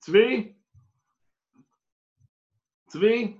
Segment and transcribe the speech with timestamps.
[0.00, 0.52] צבי?
[2.86, 3.38] צבי?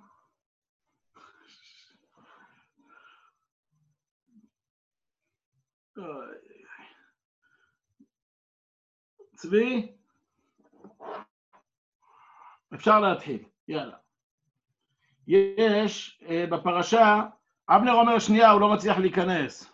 [9.35, 9.97] צבי?
[12.75, 13.97] אפשר להתחיל, יאללה.
[15.27, 17.21] יש אה, בפרשה,
[17.69, 19.73] אבנר אומר שנייה, הוא לא מצליח להיכנס.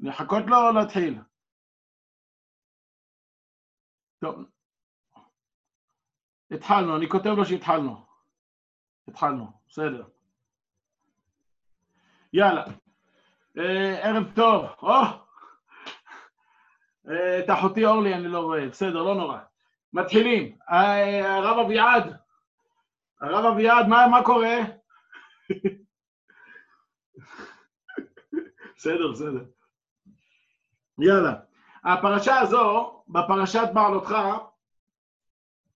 [0.00, 1.18] לחכות לו או להתחיל?
[4.20, 4.53] טוב.
[6.54, 7.96] התחלנו, אני כותב לו שהתחלנו.
[9.08, 10.04] התחלנו, בסדר.
[12.32, 12.64] יאללה.
[13.58, 14.66] אה, ערב טוב.
[14.82, 14.92] או!
[17.08, 19.38] אה, את אחותי אורלי אני לא רואה, בסדר, לא נורא.
[19.92, 20.56] מתחילים.
[20.70, 22.16] אה, הרב אביעד,
[23.20, 24.56] הרב אביעד, מה, מה קורה?
[28.76, 29.44] בסדר, בסדר.
[30.98, 31.34] יאללה.
[31.84, 34.14] הפרשה הזו, בפרשת בעלותך,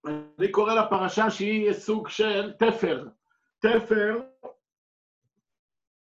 [0.07, 3.09] אני קורא לפרשה שהיא סוג של תפר.
[3.59, 4.21] תפר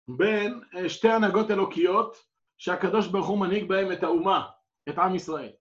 [0.09, 2.17] בין אה, שתי הנהגות אלוקיות
[2.59, 4.49] שהקדוש ברוך הוא מנהיג בהם את האומה,
[4.89, 5.53] את עם ישראל.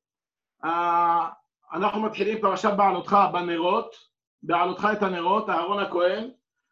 [1.73, 3.95] אנחנו מתחילים פרשת בעלותך בנרות,
[4.43, 6.29] בעלותך את הנרות, אהרון הכהן,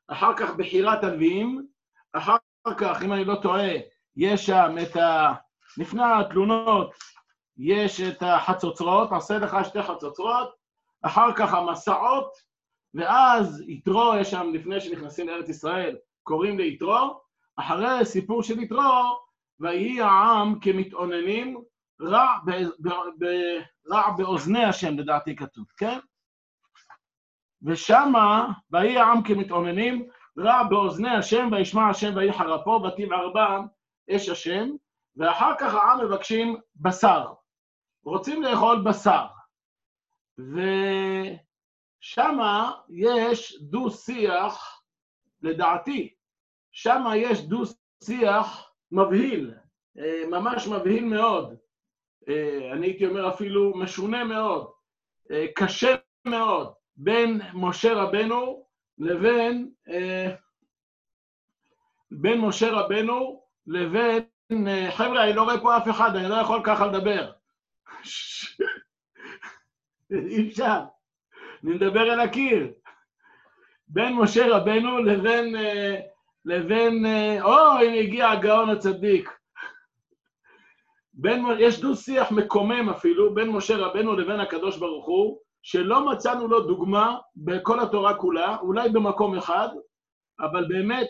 [0.08, 1.68] אחר כך בחירת הלוויים,
[2.14, 2.38] אחר
[2.78, 3.72] כך, אם אני לא טועה,
[4.16, 5.34] יש שם את ה...
[5.78, 6.94] לפני התלונות,
[7.58, 10.63] יש את החצוצרות, עשה לך שתי חצוצרות,
[11.04, 12.32] אחר כך המסעות,
[12.94, 17.22] ואז יתרו, יש שם, לפני שנכנסים לארץ ישראל, קוראים ליתרו,
[17.56, 19.20] אחרי סיפור של יתרו,
[19.60, 21.62] ויהי העם כמתאוננים,
[22.02, 23.26] רע, ב, ב, ב,
[23.92, 26.00] רע באוזני השם, לדעתי כתוב, כן?
[27.62, 30.08] ושמה, ויהי העם כמתאוננים,
[30.40, 33.66] רע באוזני השם, וישמע השם ויהי חרפו, ותבער בם
[34.16, 34.70] אש השם,
[35.18, 37.34] ואחר כך העם מבקשים בשר.
[38.06, 39.26] רוצים לאכול בשר.
[42.00, 44.84] ושמה יש דו-שיח,
[45.42, 46.14] לדעתי,
[46.72, 49.54] שמה יש דו-שיח מבהיל,
[49.98, 51.56] אה, ממש מבהיל מאוד.
[52.30, 54.72] אה, אני הייתי אומר אפילו משונה מאוד,
[55.32, 55.96] אה, קשה
[56.26, 58.68] מאוד, בין משה רבנו
[58.98, 59.72] לבין,
[62.12, 64.24] בין משה רבנו לבין,
[64.92, 67.32] חבר'ה, אני לא רואה פה אף אחד, אני לא יכול ככה לדבר.
[70.14, 70.80] אי אפשר.
[71.64, 72.74] אני מדבר אל הקיר.
[73.88, 75.56] בין משה רבנו לבין,
[76.46, 77.06] לבין,
[77.42, 79.30] או, הנה הגיע הגאון הצדיק.
[81.14, 86.60] בין, יש דו-שיח מקומם אפילו בין משה רבנו לבין הקדוש ברוך הוא, שלא מצאנו לו
[86.60, 89.68] דוגמה בכל התורה כולה, אולי במקום אחד,
[90.40, 91.08] אבל באמת,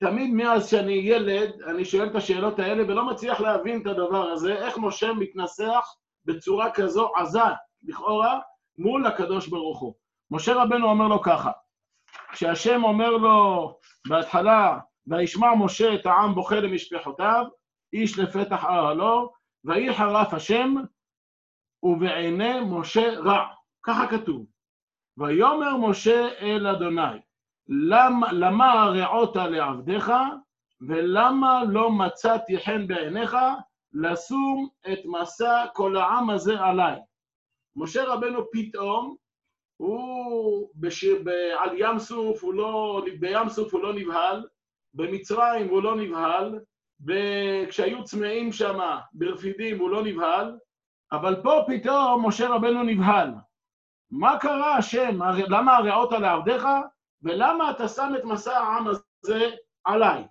[0.00, 4.54] תמיד מאז שאני ילד, אני שואל את השאלות האלה ולא מצליח להבין את הדבר הזה,
[4.54, 5.86] איך משה מתנסח
[6.24, 7.40] בצורה כזו עזה,
[7.86, 8.40] לכאורה,
[8.78, 9.94] מול הקדוש ברוך הוא.
[10.30, 11.50] משה רבנו אומר לו ככה,
[12.32, 17.44] כשהשם אומר לו בהתחלה, וישמע משה את העם בוכה למשפחותיו,
[17.92, 19.32] איש לפתח אהלו,
[19.64, 20.74] ויהי חרף השם,
[21.82, 23.46] ובעיני משה רע.
[23.82, 24.46] ככה כתוב.
[25.18, 27.18] ויאמר משה אל אדוני,
[27.68, 30.12] למה, למה הרעות לעבדיך,
[30.80, 33.36] ולמה לא מצאתי חן בעיניך,
[33.92, 37.00] לשום את מסע כל העם הזה עליי.
[37.76, 39.16] משה רבנו פתאום,
[39.76, 41.04] הוא בש...
[41.04, 41.28] ב...
[41.58, 43.02] על ים סוף, הוא לא...
[43.20, 44.46] בים סוף הוא לא נבהל,
[44.94, 46.58] במצרים הוא לא נבהל,
[47.06, 48.78] וכשהיו צמאים שם
[49.12, 50.58] ברפידים הוא לא נבהל,
[51.12, 53.30] אבל פה פתאום משה רבנו נבהל.
[54.10, 55.18] מה קרה השם?
[55.48, 56.66] למה הרעות על עבדיך?
[57.22, 59.50] ולמה אתה שם את מסע העם הזה
[59.84, 60.24] עליי?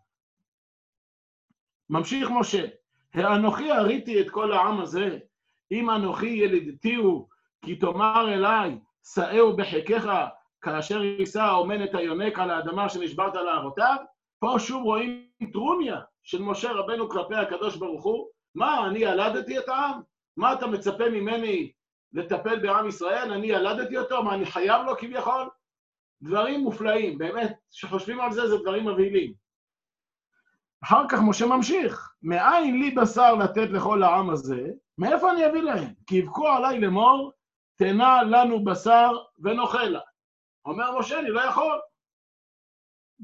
[1.89, 2.65] ממשיך משה,
[3.13, 5.19] האנוכי הריתי את כל העם הזה,
[5.71, 7.27] אם אנוכי ילידתי הוא,
[7.65, 8.79] כי תאמר אליי,
[9.13, 10.25] שאהו בחיקך,
[10.61, 13.95] כאשר יישא האומן את היונק על האדמה שנשברת לאבותיו,
[14.39, 19.69] פה שוב רואים טרוניה של משה רבנו כלפי הקדוש ברוך הוא, מה, אני ילדתי את
[19.69, 20.01] העם?
[20.37, 21.71] מה אתה מצפה ממני
[22.13, 23.31] לטפל בעם ישראל?
[23.31, 24.23] אני ילדתי אותו?
[24.23, 25.49] מה, אני חייב לו כביכול?
[26.21, 29.33] דברים מופלאים, באמת, כשחושבים על זה, זה דברים מבהילים.
[30.83, 34.67] אחר כך משה ממשיך, מאין לי בשר לתת לכל העם הזה,
[34.97, 35.93] מאיפה אני אביא להם?
[36.07, 37.31] כי יבכו עליי לאמור,
[37.75, 39.99] תנה לנו בשר ונאכל לה.
[40.65, 41.79] אומר משה, אני לא יכול.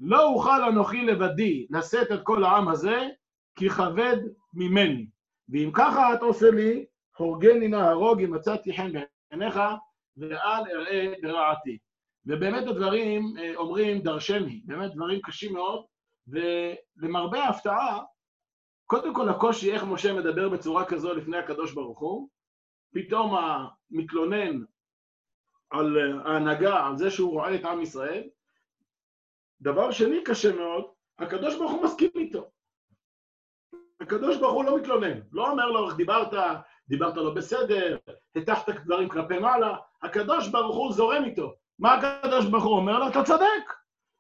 [0.02, 3.08] לא אוכל אנוכי לבדי לשאת את כל העם הזה,
[3.56, 4.18] כי כבד
[4.54, 5.08] ממני.
[5.50, 6.86] ואם ככה את עושה לי,
[7.18, 8.92] הורגני נהרוג אם מצאתי חן
[9.32, 9.60] בעיניך,
[10.18, 11.78] ואל אראה ברעתי.
[12.26, 15.86] ובאמת הדברים אה, אומרים דרשני, באמת דברים קשים מאוד,
[16.28, 18.00] ולמרבה ההפתעה,
[18.86, 22.30] קודם כל הקושי איך משה מדבר בצורה כזו לפני הקדוש ברוך הוא,
[22.94, 24.64] פתאום המתלונן
[25.70, 28.24] על ההנהגה, על זה שהוא רואה את עם ישראל.
[29.62, 30.86] דבר שני קשה מאוד,
[31.20, 32.50] הקדוש ברוך הוא מסכים איתו.
[34.02, 36.34] הקדוש ברוך הוא לא מתלונן, לא אומר לו איך דיברת,
[36.88, 37.98] דיברת לא בסדר,
[38.36, 41.54] הטחת דברים כלפי מעלה, הקדוש ברוך הוא זורם איתו.
[41.80, 43.08] מה הקדוש ברוך הוא אומר לו?
[43.08, 43.74] אתה צודק.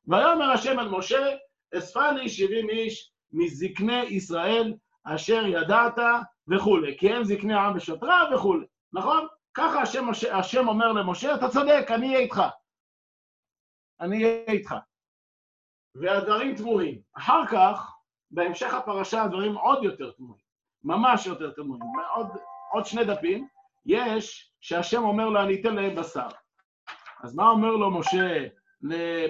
[0.07, 1.35] ויאמר השם אל משה,
[1.77, 4.73] אספני שבעים איש מזקני ישראל
[5.03, 5.99] אשר ידעת
[6.47, 9.27] וכולי, כי הם זקני העם ושוטריו וכולי, נכון?
[9.53, 12.41] ככה השם, השם אומר למשה, אתה צודק, אני אהיה איתך.
[13.99, 14.75] אני אהיה איתך.
[15.95, 17.01] והדברים תמוהים.
[17.13, 17.95] אחר כך,
[18.31, 20.43] בהמשך הפרשה הדברים עוד יותר תמוהים,
[20.83, 21.83] ממש יותר תמוהים.
[22.15, 22.27] עוד,
[22.71, 23.47] עוד שני דפים,
[23.85, 26.27] יש שהשם אומר לו, אני אתן להם בשר.
[27.23, 28.47] אז מה אומר לו משה,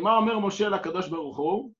[0.01, 1.73] מה אומר משה לקדוש ברוך הוא?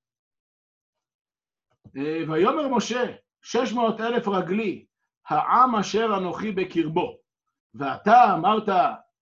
[1.96, 3.02] אה, ויאמר משה,
[3.42, 4.86] שש מאות אלף רגלי,
[5.28, 7.16] העם אשר אנוכי בקרבו,
[7.74, 8.68] ואתה אמרת,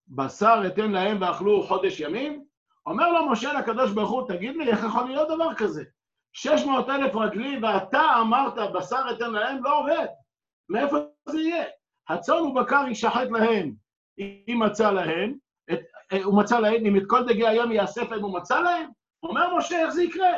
[0.08, 2.44] בשר אתן להם ואכלו חודש ימים?
[2.86, 5.84] אומר לו משה לקדוש ברוך הוא, תגיד לי, איך יכול להיות דבר כזה?
[6.32, 10.06] שש מאות אלף רגלי, ואתה אמרת, בשר אתן להם, לא עובד.
[10.68, 10.96] מאיפה
[11.28, 11.64] זה יהיה?
[12.08, 13.74] הצאן ובקר יישחט להם,
[14.18, 15.34] אם מצא להם,
[15.72, 15.80] את,
[16.12, 18.90] אה, הוא מצא להם, אם את כל דגי הים יאסף להם, הוא מצא להם?
[19.22, 20.32] אומר משה, איך זה יקרה?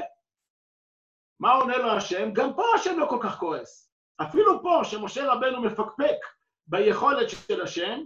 [1.41, 2.32] מה עונה לו השם?
[2.32, 3.91] גם פה השם לא כל כך כועס.
[4.20, 6.17] אפילו פה, שמשה רבנו מפקפק
[6.67, 8.00] ביכולת של השם,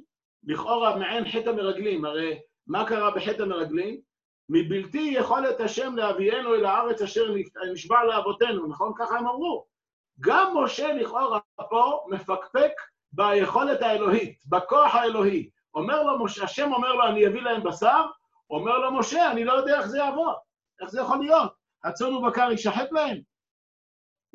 [0.45, 4.01] לכאורה מעין חטא המרגלים, הרי מה קרה בחטא המרגלים?
[4.49, 7.35] מבלתי יכולת השם להביאנו אל הארץ אשר
[7.73, 8.93] נשבע לאבותינו, נכון?
[8.99, 9.67] ככה הם אמרו.
[10.21, 12.73] גם משה לכאורה פה מפקפק
[13.13, 15.51] ביכולת האלוהית, בכוח האלוהי.
[15.75, 18.05] אומר לו משה, השם אומר לו, אני אביא להם בשר,
[18.51, 20.35] אומר לו משה, אני לא יודע איך זה יעבוד,
[20.81, 21.53] איך זה יכול להיות?
[21.85, 23.21] הצאן ובקר יישחט להם?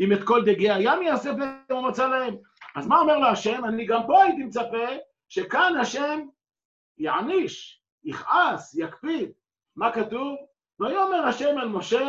[0.02, 2.36] אם את כל דגי הים יאסף להם ומצא להם?
[2.76, 3.66] אז מה אומר לו השם?
[3.66, 4.88] אני גם פה הייתי מצפה
[5.30, 6.20] שכאן השם
[6.98, 9.32] יעניש, יכעס, יקפיד.
[9.76, 10.38] מה כתוב?
[10.80, 12.08] ויאמר השם אל משה,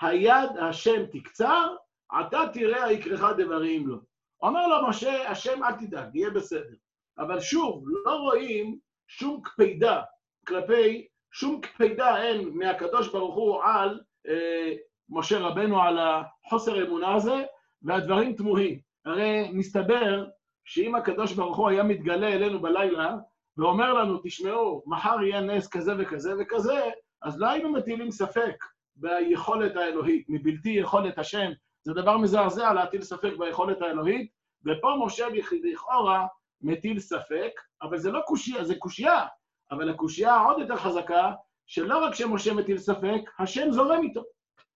[0.00, 1.76] היד השם תקצר,
[2.10, 3.96] עתה תראה היקרך דברים לו.
[4.42, 6.74] אומר לו משה, השם אל תדאג, יהיה בסדר.
[7.18, 10.02] אבל שוב, לא רואים שום קפידה
[10.46, 14.72] כלפי, שום קפידה אין מהקדוש ברוך הוא על אה,
[15.10, 17.44] משה רבנו, על החוסר אמונה הזה,
[17.82, 18.78] והדברים תמוהים.
[19.04, 20.26] הרי מסתבר
[20.64, 23.16] שאם הקדוש ברוך הוא היה מתגלה אלינו בלילה,
[23.56, 26.80] ואומר לנו, תשמעו, מחר יהיה נס כזה וכזה וכזה,
[27.22, 28.64] אז לא היינו מטילים ספק
[28.96, 31.50] ביכולת האלוהית, מבלתי יכולת השם.
[31.82, 34.30] זה דבר מזעזע להטיל ספק ביכולת האלוהית,
[34.64, 35.26] ופה משה
[35.64, 36.26] לכאורה
[36.62, 37.50] מטיל ספק,
[37.82, 39.26] אבל זה לא קושייה, זה קושייה,
[39.70, 41.32] אבל הקושייה העוד יותר חזקה,
[41.66, 44.22] שלא רק שמשה מטיל ספק, השם זורם איתו.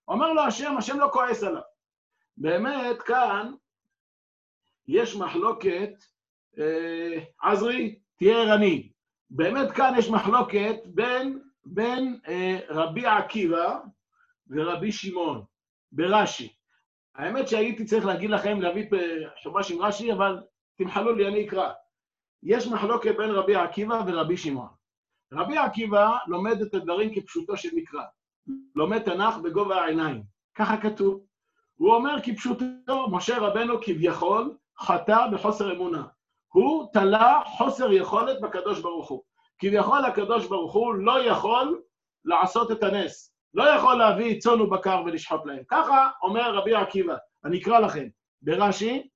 [0.08, 1.62] אומר לו השם, השם לא כועס עליו.
[2.36, 3.52] באמת, כאן
[4.88, 5.90] יש מחלוקת,
[6.58, 8.92] אה, עזרי, תהיה ערני.
[9.30, 13.78] באמת כאן יש מחלוקת בין, בין אה, רבי עקיבא
[14.50, 15.44] ורבי שמעון,
[15.92, 16.52] ברש"י.
[17.14, 18.86] האמת שהייתי צריך להגיד לכם, להביא
[19.42, 20.42] חומש עם רש"י, אבל
[20.78, 21.72] תמחלו לי, אני אקרא.
[22.42, 24.68] יש מחלוקת בין רבי עקיבא ורבי שמעון.
[25.32, 28.04] רבי עקיבא לומד את הדברים כפשוטו של מקרא.
[28.74, 30.22] לומד תנ"ך בגובה העיניים.
[30.54, 31.20] ככה כתוב.
[31.74, 32.64] הוא אומר כפשוטו,
[33.10, 36.02] משה רבנו כביכול חטא בחוסר אמונה.
[36.48, 39.22] הוא תלה חוסר יכולת בקדוש ברוך הוא.
[39.58, 41.82] כביכול הקדוש ברוך הוא לא יכול
[42.24, 43.34] לעשות את הנס.
[43.54, 45.62] לא יכול להביא צאן ובקר ולשחוט להם.
[45.68, 47.16] ככה אומר רבי עקיבא.
[47.44, 48.08] אני אקרא לכם.
[48.42, 49.08] ברש"י,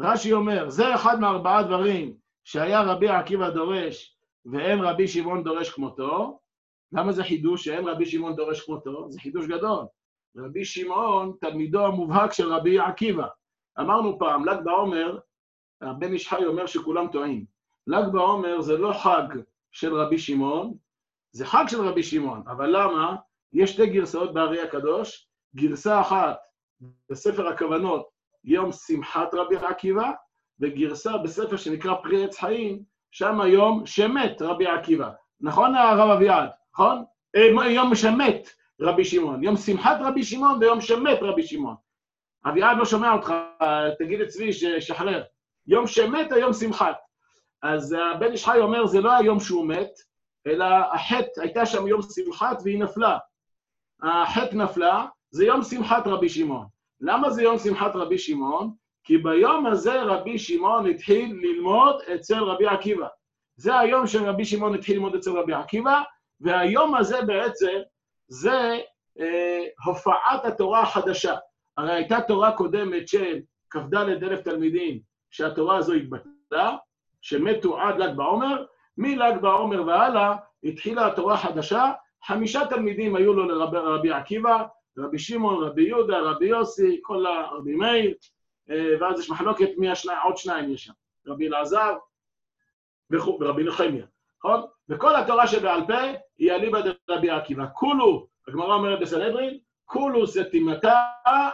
[0.00, 4.16] רש"י אומר, זה אחד מארבעה דברים שהיה רבי עקיבא דורש
[4.52, 6.38] ואין רבי שמעון דורש כמותו.
[6.92, 9.10] למה זה חידוש שאין רבי שמעון דורש כמותו?
[9.10, 9.84] זה חידוש גדול.
[10.36, 13.26] רבי שמעון, תלמידו המובהק של רבי עקיבא.
[13.80, 15.18] אמרנו פעם, ל"ג בעומר,
[15.80, 17.44] הבן איש חי אומר שכולם טועים.
[17.86, 19.38] ל"ג בעומר זה לא חג
[19.72, 20.74] של רבי שמעון,
[21.32, 23.16] זה חג של רבי שמעון, אבל למה?
[23.52, 26.36] יש שתי גרסאות בארי הקדוש, גרסה אחת
[27.10, 28.08] בספר הכוונות,
[28.44, 30.10] יום שמחת רבי עקיבא,
[30.60, 35.10] וגרסה בספר שנקרא פרי עץ חיים, שם יום שמת רבי עקיבא.
[35.40, 36.48] נכון הרב אביעד?
[36.74, 37.04] נכון?
[37.36, 38.48] אה, יום שמת
[38.80, 41.74] רבי שמעון, יום שמחת רבי שמעון ויום שמת רבי שמעון.
[42.46, 43.34] אביעד לא שומע אותך,
[43.98, 45.22] תגיד לצבי ששחרר.
[45.66, 46.96] יום שמת או יום שמחת.
[47.62, 49.90] אז הבן איש חי אומר, זה לא היום שהוא מת,
[50.46, 53.18] אלא החטא, הייתה שם יום שמחת והיא נפלה.
[54.02, 56.66] החטא נפלה, זה יום שמחת רבי שמעון.
[57.00, 58.74] למה זה יום שמחת רבי שמעון?
[59.04, 63.06] כי ביום הזה רבי שמעון התחיל ללמוד אצל רבי עקיבא.
[63.56, 66.02] זה היום שרבי שמעון התחיל ללמוד אצל רבי עקיבא,
[66.40, 67.78] והיום הזה בעצם
[68.28, 68.78] זה
[69.20, 71.34] אה, הופעת התורה החדשה.
[71.76, 75.00] הרי הייתה תורה קודמת של כ"ד אלף תלמידים,
[75.30, 76.76] שהתורה הזו התבטלה,
[77.20, 78.64] שמתו עד ל"ג בעומר,
[78.98, 81.92] מל"ג בעומר והלאה התחילה התורה החדשה,
[82.24, 84.64] חמישה תלמידים היו לו לרבי עקיבא,
[84.98, 88.14] רבי שמעון, רבי יהודה, רבי יוסי, כל הרבי מאיר,
[88.70, 90.92] אה, ואז יש מחלוקת מי השניים, עוד שניים יש שם,
[91.26, 91.96] רבי אלעזר
[93.10, 94.06] ורבי נחמיה,
[94.44, 94.62] נכון?
[94.88, 96.00] וכל התורה שבעל פה
[96.38, 97.64] היא אליבא דרבי עקיבא.
[97.72, 100.94] כולו, הגמרא אומרת בסנהדרין, כולו סתימתה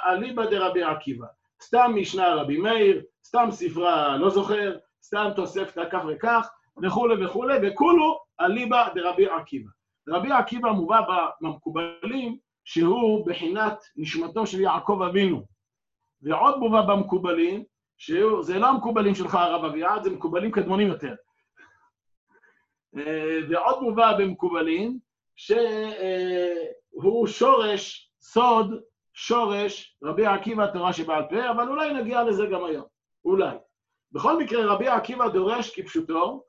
[0.07, 1.27] אליבא דרבי עקיבא.
[1.63, 6.49] סתם משנה רבי מאיר, סתם ספרה לא זוכר, סתם תוספתא כך וכך,
[6.83, 9.71] וכולי וכולי, וכולו אליבא דרבי עקיבא.
[10.09, 11.01] רבי עקיבא מובא
[11.41, 15.43] במקובלים שהוא בחינת נשמתו של יעקב אבינו.
[16.23, 17.65] ועוד מובא במקובלים,
[17.99, 21.15] שזה לא המקובלים שלך, הרב אביעד, זה מקובלים קדמונים יותר.
[22.97, 24.99] אה, ועוד מובא במקובלים,
[25.37, 28.81] שהוא שורש, סוד,
[29.13, 32.85] שורש רבי עקיבא תורה שבעל פה, אבל אולי נגיע לזה גם היום,
[33.25, 33.57] אולי.
[34.13, 36.45] בכל מקרה, רבי עקיבא דורש כפשוטו,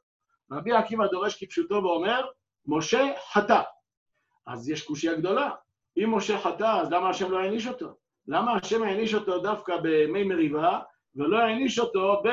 [0.51, 2.25] רבי עקיבא דורש כפשוטו ואומר,
[2.65, 3.61] משה חטא.
[4.47, 5.49] אז יש קושייה גדולה.
[5.97, 7.87] אם משה חטא, אז למה השם לא העניש אותו?
[8.27, 10.79] למה השם העניש אותו דווקא בימי מריבה,
[11.15, 12.27] ולא העניש אותו ב...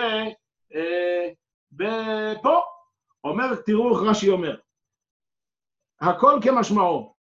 [0.74, 1.28] אה,
[1.72, 2.60] בפה?
[3.24, 4.56] אומר, תראו איך רש"י אומר.
[6.00, 7.14] הכל כמשמעו.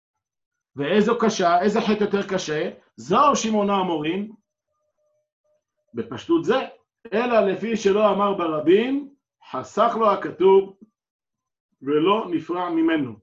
[0.76, 2.70] ואיזו קשה, איזה חטא יותר קשה?
[2.98, 4.32] זו שמעונה המורים,
[5.94, 6.60] בפשטות זה,
[7.14, 9.10] אלא לפי שלא אמר ברבים,
[9.52, 10.78] חסך לו הכתוב
[11.82, 13.16] ולא נפרע ממנו.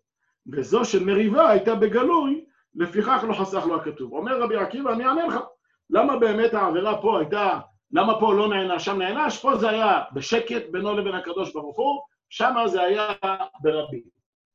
[0.52, 4.12] וזו של מריבה הייתה בגלוי, לפיכך לא חסך לו הכתוב.
[4.12, 5.38] אומר רבי עקיבא, אני אענה לך,
[5.91, 7.61] למה באמת העבירה פה הייתה,
[7.93, 9.38] למה פה לא נענש, שם נענש?
[9.38, 12.02] פה זה היה בשקט בינו לבין הקדוש ברוך הוא,
[12.33, 13.12] שם זה היה
[13.61, 14.03] ברבים.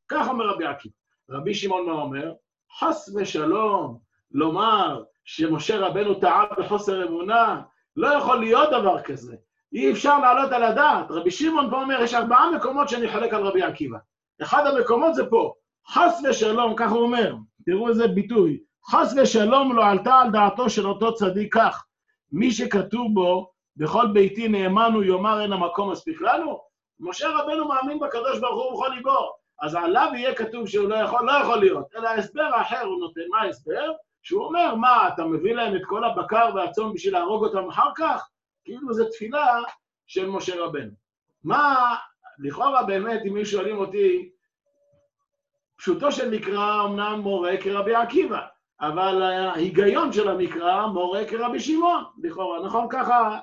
[0.08, 0.94] כך אומר רבי עקיבא.
[1.30, 2.34] רבי שמעון מה אומר?
[2.80, 4.00] חס ושלום,
[4.32, 7.62] לומר שמשה רבנו טעה בחוסר אמונה,
[7.96, 9.36] לא יכול להיות דבר כזה.
[9.74, 11.12] אי אפשר להעלות על הדעת.
[11.12, 13.98] רבי שמעון פה אומר, יש ארבעה מקומות שאני חולק על רבי עקיבא.
[14.42, 15.54] אחד המקומות זה פה.
[15.88, 18.60] חס ושלום, כך הוא אומר, תראו איזה ביטוי,
[18.92, 21.86] חס ושלום לא עלתה על דעתו של אותו צדיק כך.
[22.32, 26.67] מי שכתוב בו, בכל ביתי נאמנו יאמר אין המקום מספיק לנו,
[27.00, 29.34] משה רבנו מאמין בקדוש ברוך הוא בכל ליבו.
[29.62, 31.86] אז עליו יהיה כתוב שהוא לא יכול, לא יכול להיות.
[31.96, 33.22] אלא הסבר אחר הוא נותן.
[33.30, 33.92] מה ההסבר?
[34.22, 38.30] שהוא אומר, מה, אתה מביא להם את כל הבקר והצאן בשביל להרוג אותם אחר כך?
[38.66, 39.62] כאילו זו תפילה
[40.08, 40.92] של משה רבנו.
[41.44, 41.96] מה,
[42.40, 44.30] לכאורה באמת, אם מישהו שואלים אותי,
[45.78, 48.42] פשוטו של מקרא אמנם מורה כרבי עקיבא,
[48.82, 52.88] אבל ההיגיון של המקרא מורה כרבי שמעון, לכאורה, נכון?
[52.90, 53.40] ככה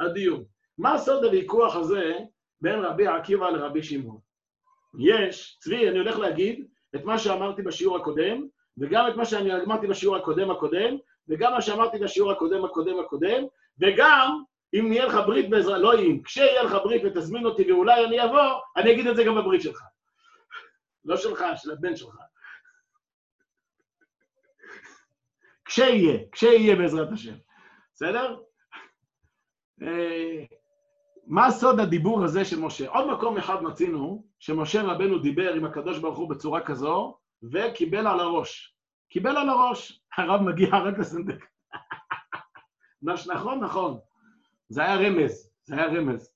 [0.00, 0.42] הדיון.
[0.78, 2.18] מה סוד הוויכוח הזה
[2.62, 4.18] בין רבי עקיבא לרבי שמעון?
[4.98, 8.46] יש, צבי, אני הולך להגיד את מה שאמרתי בשיעור הקודם,
[8.78, 10.96] וגם את מה שאני אמרתי בשיעור הקודם הקודם,
[11.28, 13.44] וגם מה שאמרתי בשיעור הקודם הקודם הקודם,
[13.80, 14.42] וגם
[14.74, 18.60] אם יהיה לך ברית בעזרה, לא אם, כשיהיה לך ברית ותזמין אותי ואולי אני אבוא,
[18.76, 19.82] אני אגיד את זה גם בברית שלך.
[21.04, 22.16] לא שלך, של הבן שלך.
[25.64, 27.34] כשיהיה, כשיהיה בעזרת השם.
[27.94, 28.36] בסדר?
[31.26, 32.88] מה סוד הדיבור הזה של משה?
[32.88, 38.20] עוד מקום אחד מצינו, שמשה רבנו דיבר עם הקדוש ברוך הוא בצורה כזו, וקיבל על
[38.20, 38.76] הראש.
[39.08, 40.02] קיבל על הראש.
[40.16, 41.46] הרב מגיע רק לסנדק.
[43.02, 43.98] נכון, נכון.
[44.68, 46.32] זה היה רמז, זה היה רמז.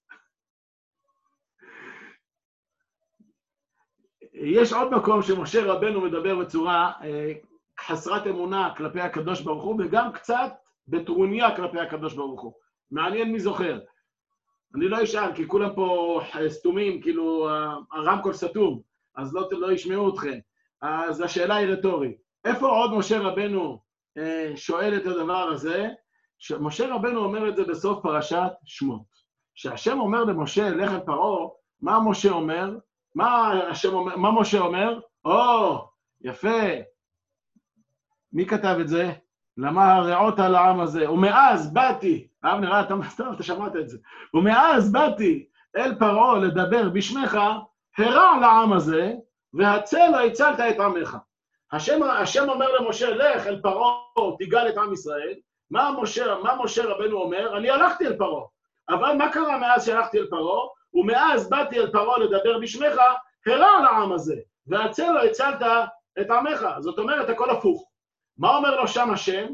[4.32, 7.32] יש עוד מקום שמשה רבנו מדבר בצורה אה,
[7.80, 10.52] חסרת אמונה כלפי הקדוש ברוך הוא, וגם קצת
[10.88, 12.52] בטרוניה כלפי הקדוש ברוך הוא.
[12.90, 13.80] מעניין מי זוכר.
[14.74, 17.48] אני לא אשאל, כי כולם פה סתומים, כאילו
[17.92, 18.80] הרמקול סתום,
[19.16, 20.38] אז לא, לא ישמעו אתכם.
[20.82, 22.16] אז השאלה היא רטורית.
[22.44, 23.80] איפה עוד משה רבנו
[24.18, 25.88] אה, שואל את הדבר הזה?
[26.60, 29.16] משה רבנו אומר את זה בסוף פרשת שמות.
[29.54, 31.48] כשהשם אומר למשה, לך אל פרעה,
[31.80, 32.78] מה משה אומר?
[33.14, 35.00] מה, השם אומר, מה משה אומר?
[35.24, 35.88] או,
[36.20, 36.60] יפה.
[38.32, 39.12] מי כתב את זה?
[39.58, 41.10] למה הרעות על העם הזה?
[41.10, 42.94] ומאז באתי, אבנר, אתה,
[43.34, 43.98] אתה שמעת את זה.
[44.34, 45.46] ומאז באתי
[45.76, 47.38] אל פרעה לדבר בשמך,
[47.98, 49.12] הרע לעם הזה,
[49.54, 51.16] והצל הצלת את עמך.
[51.72, 53.94] השם, השם אומר למשה, לך אל פרעה,
[54.38, 55.34] תגאל את עם ישראל.
[55.70, 57.56] מה משה, מה משה רבנו אומר?
[57.56, 58.44] אני הלכתי אל פרעה.
[58.88, 60.66] אבל מה קרה מאז שהלכתי אל פרעה?
[60.94, 63.00] ומאז באתי אל פרעה לדבר בשמך,
[63.46, 64.36] הרע לעם הזה,
[64.66, 65.62] והצל לא הצלת
[66.20, 66.66] את עמך.
[66.78, 67.88] זאת אומרת, הכל הפוך.
[68.38, 69.46] מה אומר לו שם השם?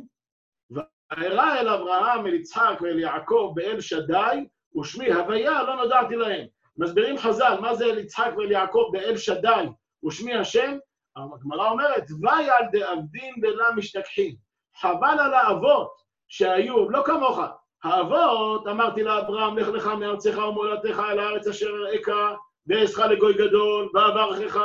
[1.19, 4.47] וירא אל אברהם, אל יצחק ואל יעקב באל שדי,
[4.81, 6.47] ושמי הוויה לא נודעתי להם.
[6.79, 9.65] מסבירים חז"ל, מה זה אל יצחק ואל יעקב באל שדי,
[10.07, 10.79] ושמי השם?
[11.17, 14.35] הגמרא אומרת, ויעל דאבדין בלה משתכחים.
[14.77, 15.93] חבל על האבות
[16.29, 17.39] שהיו, לא כמוך.
[17.85, 22.09] האבות, אמרתי לאברהם, לך לך מארצך ומולדתך אל הארץ אשר אראך,
[22.67, 24.61] ואעשך לגוי גדול, ואברכך,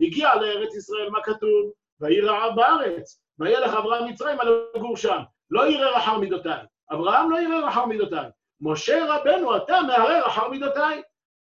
[0.00, 1.72] הגיע לארץ ישראל, מה כתוב?
[2.00, 5.18] ויהי רעב בארץ, וילך אברהם מצרים על לגור שם.
[5.50, 6.64] לא יראה אחר מידותיי.
[6.92, 8.30] אברהם לא יראה אחר מידותיי.
[8.60, 11.02] משה רבנו, אתה מערער אחר מידותיי.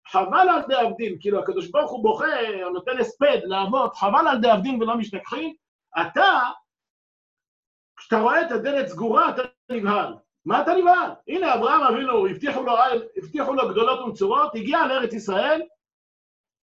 [0.07, 2.25] חבל על דאבדין, כאילו הקדוש ברוך הוא בוכה,
[2.73, 5.53] נותן הספד לאבות, חבל על דאבדין ולא משתכחים.
[6.01, 6.39] אתה,
[7.97, 10.13] כשאתה רואה את הדלת סגורה, אתה נבהל.
[10.45, 11.11] מה אתה נבהל?
[11.27, 12.73] הנה, אברהם אבינו, הבטיחו לו,
[13.17, 15.61] הבטיחו לו גדולות ונצורות, הגיע לארץ ישראל,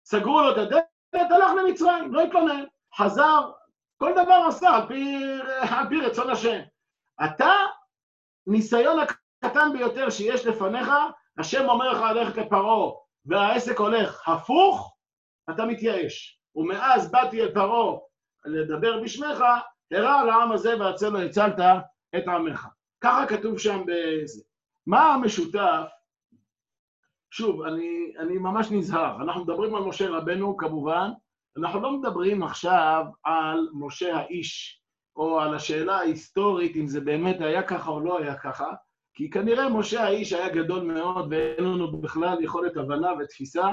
[0.05, 2.63] סגרו לו את הדלת, הלך למצרים, לא התלונן.
[2.96, 3.51] חזר,
[3.98, 5.24] כל דבר עשה על פי,
[5.70, 6.60] על פי רצון השם.
[7.25, 7.51] אתה,
[8.48, 10.89] ניסיון הקטן ביותר שיש לפניך,
[11.38, 12.91] השם אומר לך ללכת לפרעה,
[13.25, 14.98] והעסק הולך הפוך,
[15.50, 16.41] אתה מתייאש.
[16.56, 17.98] ומאז באתי אל פרעה
[18.46, 19.44] לדבר בשמך,
[19.91, 21.60] הרע לעם הזה והצלו הצלת
[22.17, 22.67] את עמך.
[23.01, 24.44] ככה כתוב שם בזה.
[24.88, 25.89] מה המשותף?
[27.32, 29.22] שוב, אני, אני ממש נזהר.
[29.22, 31.12] אנחנו מדברים על משה רבנו, כמובן,
[31.57, 34.81] אנחנו לא מדברים עכשיו על משה האיש,
[35.15, 38.67] או על השאלה ההיסטורית, אם זה באמת היה ככה או לא היה ככה,
[39.13, 43.67] כי כנראה משה האיש היה גדול מאוד, ואין לנו בכלל יכולת הבנה ותפיסה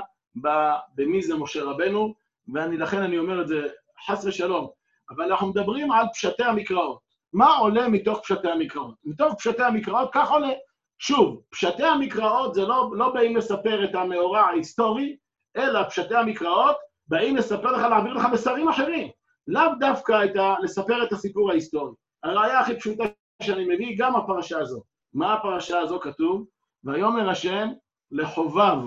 [0.95, 2.15] במי זה משה רבנו,
[2.55, 3.61] ולכן אני אומר את זה
[4.07, 4.69] חס ושלום.
[5.11, 6.99] אבל אנחנו מדברים על פשטי המקראות.
[7.33, 8.95] מה עולה מתוך פשטי המקראות?
[9.05, 10.53] מתוך פשטי המקראות, כך עולה.
[10.99, 15.17] שוב, פשטי המקראות זה לא, לא באים לספר את המאורע ההיסטורי,
[15.57, 16.77] אלא פשטי המקראות
[17.09, 19.09] באים לספר לך, להעביר לך מסרים אחרים.
[19.47, 20.55] לאו דווקא את ה...
[20.63, 21.95] לספר את הסיפור ההיסטורי.
[22.23, 23.05] הראיה הכי פשוטה
[23.43, 24.83] שאני מביא, גם הפרשה הזו.
[25.15, 26.47] מה הפרשה הזו כתוב?
[26.85, 27.69] ויאמר השם
[28.11, 28.79] לחובב,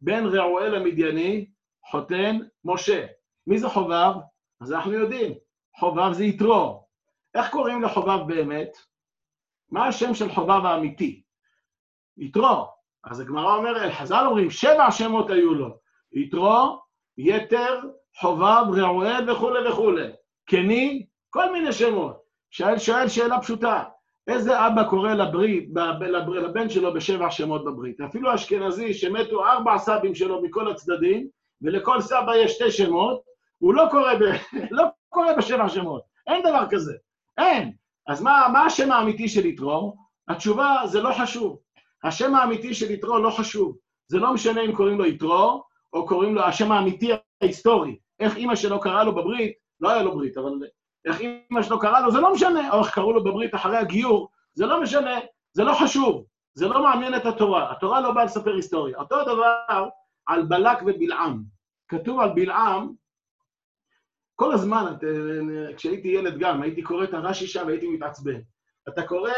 [0.00, 1.46] בן רעואל המדייני,
[1.90, 3.06] חותן משה.
[3.46, 4.12] מי זה חובב?
[4.60, 5.34] אז אנחנו יודעים,
[5.76, 6.86] חובב זה יתרו.
[7.34, 8.76] איך קוראים לחובב באמת?
[9.70, 11.22] מה השם של חובב האמיתי?
[12.16, 12.66] יתרו.
[13.04, 15.78] אז הגמרא אומרת, חז"ל אומרים, שבע שמות היו לו.
[16.12, 16.78] יתרו,
[17.18, 17.80] יתר,
[18.16, 20.08] חובב, רעואל וכולי וכולי.
[20.48, 22.16] קני, כל מיני שמות.
[22.50, 23.84] שואל, שואל שאלה פשוטה,
[24.28, 25.68] איזה אבא קורא לברית,
[26.28, 28.00] לבן שלו בשבע שמות בברית?
[28.00, 31.28] אפילו אשכנזי שמתו ארבע סבים שלו מכל הצדדים,
[31.62, 33.20] ולכל סבא יש שתי שמות,
[33.58, 34.22] הוא לא קורא, ב,
[34.70, 36.02] לא קורא בשבע שמות.
[36.26, 36.92] אין דבר כזה.
[37.38, 37.72] אין.
[38.08, 39.96] אז מה, מה השם האמיתי של יתרו?
[40.28, 41.58] התשובה, זה לא חשוב.
[42.04, 43.76] השם האמיתי של יתרו לא חשוב.
[44.08, 47.98] זה לא משנה אם קוראים לו יתרו, או קוראים לו השם האמיתי ההיסטורי.
[48.20, 50.52] איך אימא שלו קראה לו בברית, לא היה לו ברית, אבל
[51.04, 52.72] איך אימא שלו קראה לו, זה לא משנה.
[52.72, 55.18] או איך קראו לו בברית אחרי הגיור, זה לא משנה,
[55.52, 56.24] זה לא חשוב.
[56.54, 57.72] זה לא מעניין את התורה.
[57.72, 58.98] התורה לא באה לספר היסטוריה.
[58.98, 59.88] אותו דבר
[60.26, 61.42] על בלק ובלעם.
[61.88, 62.92] כתוב על בלעם,
[64.34, 64.94] כל הזמן,
[65.76, 68.40] כשהייתי ילד גם, הייתי קורא את הרש"י שם והייתי מתעצבן.
[68.88, 69.32] אתה קורא,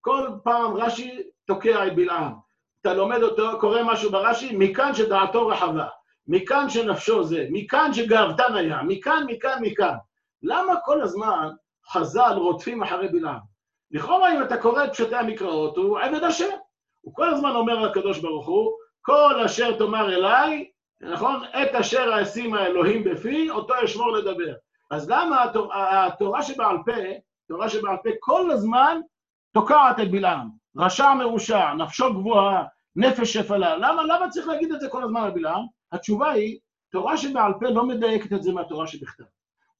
[0.00, 2.32] כל פעם רש"י תוקע את בלעם.
[2.80, 5.86] אתה לומד אותו, קורא משהו ברש"י, מכאן שדעתו רחבה,
[6.28, 9.94] מכאן שנפשו זה, מכאן שגאוותן היה, מכאן, מכאן, מכאן.
[10.42, 11.48] למה כל הזמן
[11.92, 13.38] חז"ל רודפים אחרי בלעם?
[13.90, 16.56] לכאורה, אם אתה קורא את פשטי המקראות, הוא עבד השם.
[17.00, 21.44] הוא כל הזמן אומר לקדוש ברוך הוא, כל אשר תאמר אליי, נכון?
[21.44, 24.54] את אשר אשים האלוהים בפי, אותו אשמור לדבר.
[24.90, 26.92] אז למה התורה, התורה שבעל פה,
[27.48, 29.00] תורה שבעל פה כל הזמן
[29.52, 30.48] תוקעת את בלעם?
[30.78, 32.64] רשע מרושע, נפשו גבוהה,
[32.96, 33.76] נפש שפלה.
[33.76, 35.64] למה, למה צריך להגיד את זה כל הזמן על בלעם?
[35.92, 36.58] התשובה היא,
[36.90, 39.24] תורה שבעל פה לא מדייקת את זה מהתורה שבכתב.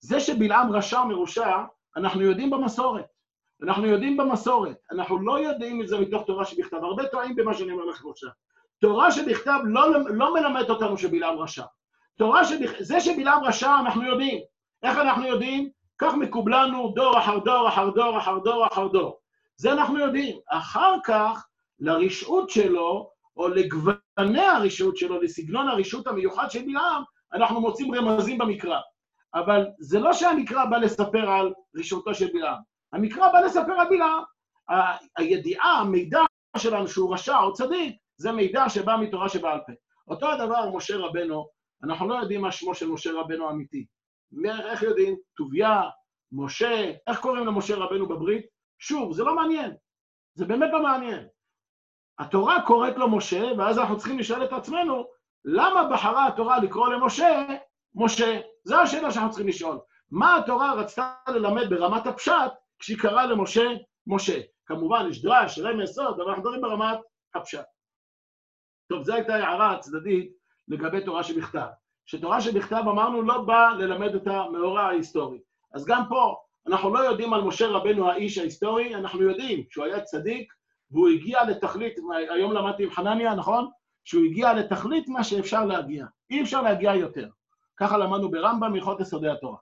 [0.00, 1.56] זה שבלעם רשע מרושע,
[1.96, 3.04] אנחנו יודעים במסורת.
[3.62, 4.76] אנחנו יודעים במסורת.
[4.90, 6.76] אנחנו לא יודעים את זה מתוך תורה שבכתב.
[6.76, 8.30] הרבה טועים במה שאני אומר לכם עכשיו.
[8.80, 11.64] תורה שבכתב לא, לא מלמד אותנו שבלעם רשע.
[12.18, 12.72] תורה שבכ...
[12.80, 14.40] זה שבלעם רשע אנחנו יודעים.
[14.82, 15.70] איך אנחנו יודעים?
[15.98, 19.18] כך מקובלנו דור אחר דור אחר דור אחר דור אחר דור.
[19.56, 20.38] זה אנחנו יודעים.
[20.50, 21.46] אחר כך,
[21.80, 28.80] לרשעות שלו, או לגווני הרשעות שלו, לסגנון הרשעות המיוחד של בלעם, אנחנו מוצאים רמזים במקרא.
[29.34, 32.58] אבל זה לא שהמקרא בא לספר על רשעותו של בלעם.
[32.92, 34.22] המקרא בא לספר על בלעם.
[35.18, 36.20] הידיעה, המידע
[36.56, 39.72] שלנו שהוא רשע או צדיק, זה מידע שבא מתורה שבעל פה.
[40.08, 41.48] אותו הדבר משה רבנו,
[41.84, 43.86] אנחנו לא יודעים מה שמו של משה רבנו האמיתי.
[44.70, 45.16] איך יודעים?
[45.36, 45.82] טוביה,
[46.32, 48.55] משה, איך קוראים למשה רבנו בברית?
[48.78, 49.74] שוב, זה לא מעניין.
[50.34, 51.26] זה באמת לא מעניין.
[52.18, 55.06] התורה קוראת לו משה, ואז אנחנו צריכים לשאול את עצמנו,
[55.44, 57.46] למה בחרה התורה לקרוא למשה
[57.94, 58.40] משה?
[58.64, 59.78] זו השאלה שאנחנו צריכים לשאול.
[60.10, 63.64] מה התורה רצתה ללמד ברמת הפשט כשהיא קראה למשה
[64.06, 64.40] משה?
[64.66, 66.98] כמובן, יש דרש, רמז, סוד, אבל אנחנו מדברים ברמת
[67.34, 67.64] הפשט.
[68.88, 70.32] טוב, זו הייתה הערה הצדדית
[70.68, 71.66] לגבי תורה שבכתב.
[72.06, 75.38] שתורה שבכתב, אמרנו, לא באה ללמד את המאורע ההיסטורי.
[75.74, 76.36] אז גם פה,
[76.68, 80.52] אנחנו לא יודעים על משה רבנו האיש ההיסטורי, אנחנו יודעים שהוא היה צדיק,
[80.90, 81.94] והוא הגיע לתכלית,
[82.34, 83.70] היום למדתי עם חנניה, נכון?
[84.04, 86.06] שהוא הגיע לתכלית מה שאפשר להגיע.
[86.30, 87.28] אי אפשר להגיע יותר.
[87.76, 89.58] ככה למדנו ברמב"ם מלכות יסודי התורה.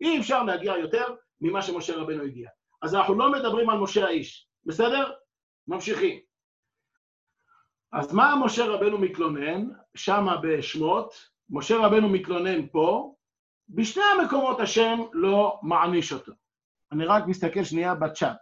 [0.00, 2.48] אי אפשר להגיע יותר ממה שמשה רבנו הגיע.
[2.82, 5.12] אז אנחנו לא מדברים על משה האיש, בסדר?
[5.68, 6.20] ממשיכים.
[7.92, 9.68] אז מה משה רבנו מתלונן?
[9.94, 11.14] שמה בשמות,
[11.50, 13.14] משה רבנו מתלונן פה,
[13.68, 16.32] בשני המקומות השם לא מעניש אותו.
[16.92, 18.36] אני רק מסתכל שנייה בצ'אט.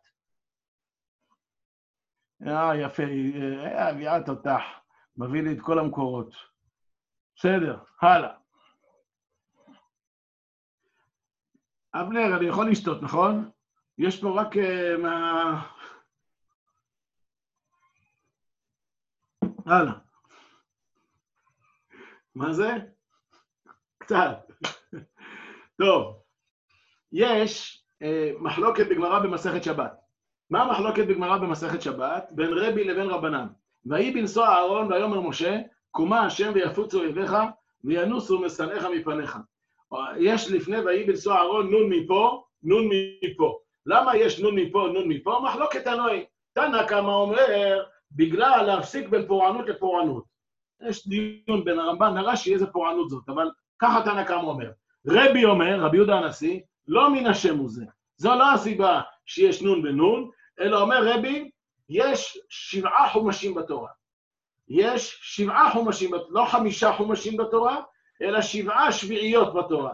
[2.46, 4.62] אה, יפה, אה, אביעד תותח,
[5.16, 6.34] מביא לי את כל המקורות.
[7.36, 8.40] בסדר, הלאה.
[11.94, 13.50] אבנר, אני יכול לשתות, נכון?
[13.98, 15.66] יש פה רק uh, מה...
[19.66, 19.92] הלאה.
[22.34, 22.68] מה זה?
[23.98, 24.49] קצת.
[25.80, 26.16] טוב,
[27.12, 29.92] יש אה, מחלוקת בגמרא במסכת שבת.
[30.50, 32.28] מה המחלוקת בגמרא במסכת שבת?
[32.30, 33.46] בין רבי לבין רבנן.
[33.86, 35.58] ויהי בנשוא אהרון ויאמר משה,
[35.90, 37.36] קומה השם ויפוצו אויביך
[37.84, 39.38] וינוסו משנאיך מפניך.
[40.16, 42.88] יש לפני ויהי בנשוא אהרון נון מפה, נון
[43.24, 43.58] מפה.
[43.86, 45.40] למה יש נון מפה, נון מפה?
[45.44, 46.24] מחלוקת תנועי.
[46.52, 50.24] תנא כמה אומר, בגלל להפסיק בין פורענות לפורענות.
[50.88, 54.70] יש דיון בין הרמב"ן לרש"י איזה פורענות זאת, אבל ככה תנא כמה אומר.
[55.06, 57.84] רבי אומר, רבי יהודה הנשיא, לא מן השם הוא זה.
[58.16, 61.50] זו לא הסיבה שיש נון ונון, אלא אומר רבי,
[61.88, 63.88] יש שבעה חומשים בתורה.
[64.68, 67.82] יש שבעה חומשים, לא חמישה חומשים בתורה,
[68.22, 69.92] אלא שבעה שביעיות בתורה.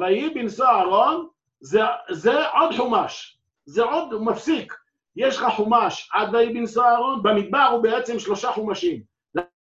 [0.00, 1.28] ויהי בנשוא אהרון,
[1.60, 4.74] זה, זה עוד חומש, זה עוד, מפסיק.
[5.16, 9.02] יש לך חומש עד ויהי בנשוא אהרון, במדבר הוא בעצם שלושה חומשים.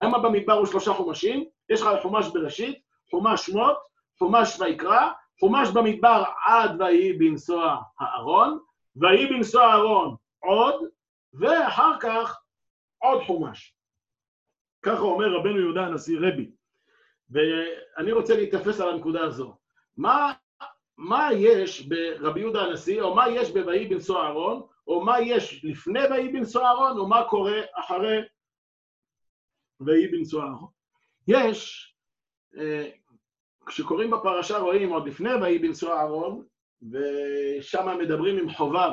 [0.02, 1.44] למה במדבר הוא שלושה חומשים?
[1.70, 2.78] יש לך חומש בראשית,
[3.10, 3.76] חומש שמות,
[4.22, 8.58] חומש ויקרא, חומש במדבר עד ויהי בנשוא הארון,
[8.96, 10.84] ויהי בנשוא הארון עוד,
[11.34, 12.40] ואחר כך
[12.98, 13.74] עוד חומש.
[14.82, 16.50] ככה אומר רבנו יהודה הנשיא רבי.
[17.30, 19.56] ואני רוצה להתאפס על הנקודה הזו.
[19.96, 20.32] מה,
[20.96, 26.00] מה יש ברבי יהודה הנשיא, או מה יש ב"ויהי בנשוא אהרון", או מה יש לפני
[26.10, 28.20] "ויהי בנשוא אהרון", או מה קורה אחרי
[29.80, 30.70] "ויהי בנשוא אהרון".
[31.28, 31.90] יש,
[32.56, 32.90] אה,
[33.70, 36.44] כשקוראים בפרשה רואים עוד לפני "ויהי בנשוא אהרון",
[36.92, 38.92] ושם מדברים עם חובב,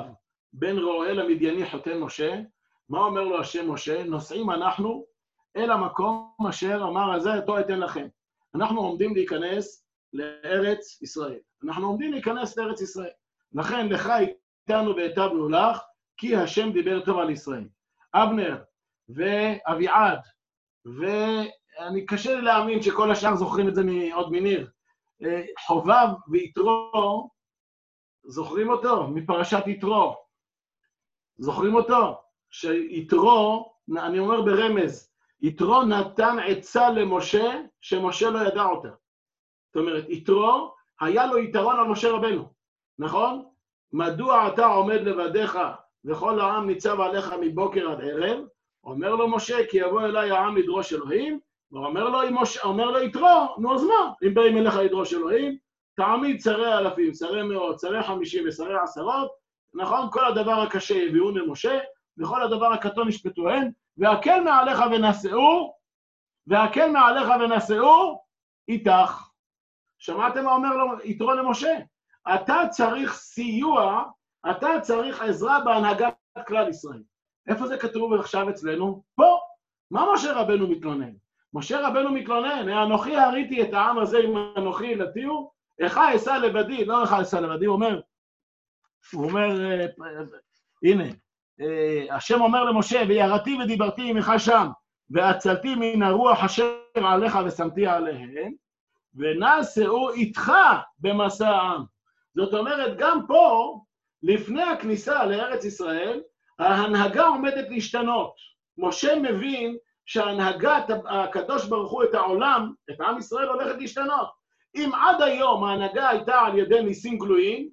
[0.54, 2.40] בן רועל המדייני חותן משה,
[2.90, 4.04] מה אומר לו השם משה?
[4.04, 5.06] נוסעים אנחנו
[5.58, 8.08] אל המקום אשר אמר הזה, אותו אתן לכם.
[8.56, 11.40] אנחנו עומדים להיכנס לארץ ישראל.
[11.64, 13.10] אנחנו עומדים להיכנס לארץ ישראל.
[13.54, 14.12] לכן לך
[14.70, 15.80] איתנו והיטבנו לך,
[16.18, 17.68] כי השם דיבר טוב על ישראל.
[18.14, 18.58] אבנר
[19.10, 20.20] ואביעד,
[21.80, 23.82] ואני קשה לי להאמין שכל השאר זוכרים את זה
[24.14, 24.70] עוד מניר.
[25.24, 27.30] אה, חובב ויתרו,
[28.24, 29.08] זוכרים אותו?
[29.08, 30.16] מפרשת יתרו.
[31.38, 32.22] זוכרים אותו?
[32.50, 35.12] שיתרו, אני אומר ברמז,
[35.42, 38.90] יתרו נתן עצה למשה, שמשה לא ידע אותה.
[39.68, 42.54] זאת אומרת, יתרו, היה לו יתרון על משה רבנו,
[43.00, 43.46] נכון?
[43.94, 45.60] מדוע אתה עומד לבדיך
[46.06, 48.40] וכל העם ניצב עליך מבוקר עד ערב?
[48.84, 51.40] אומר לו משה, כי יבוא אליי העם לדרוש אלוהים,
[51.72, 54.14] ואומר לו, משה, אומר לו יתרו, נו אז מה?
[54.28, 55.58] אם באים אליך לדרוש אלוהים,
[55.96, 59.32] תעמיד שרי אלפים, שרי מאות, שרי חמישים ושרי עשרות,
[59.74, 60.08] נכון?
[60.12, 61.80] כל הדבר הקשה יביאון למשה,
[62.18, 65.74] וכל הדבר הקטון ישפטוהן, והקל מעליך ונשאו,
[66.48, 68.22] והקל מעליך ונשאו
[68.68, 69.30] איתך.
[70.00, 71.78] שמעתם מה אומר לו יתרו למשה?
[72.36, 74.04] אתה צריך סיוע,
[74.50, 76.14] אתה צריך עזרה בהנהגת
[76.48, 77.04] כלל ישראל.
[77.48, 79.04] איפה זה כתוב עכשיו אצלנו?
[79.16, 79.40] פה.
[79.92, 81.12] מה משה רבנו מתלונן?
[81.58, 87.02] משה רבנו מתלונן, אנוכי הריתי את העם הזה עם אנוכי ילתיהו, איך אשא לבדי, לא
[87.02, 88.02] איך אשא לבדי, הוא אומר,
[89.14, 89.48] הוא אומר,
[90.84, 91.04] הנה,
[92.12, 94.68] השם אומר למשה, וירתי ודיברתי עמך שם,
[95.10, 98.54] והצלתי מן הרוח אשר עליך ושמתי עליהם,
[99.16, 100.52] ונשאו איתך
[101.00, 101.84] במסע העם.
[102.36, 103.80] זאת אומרת, גם פה,
[104.24, 106.22] לפני הכניסה לארץ ישראל,
[106.60, 108.34] ההנהגה עומדת להשתנות.
[108.78, 114.30] משה מבין שהנהגת הקדוש ברוך הוא את העולם, את עם ישראל, הולכת להשתנות.
[114.76, 117.70] אם עד היום ההנהגה הייתה על ידי ניסים גלויים,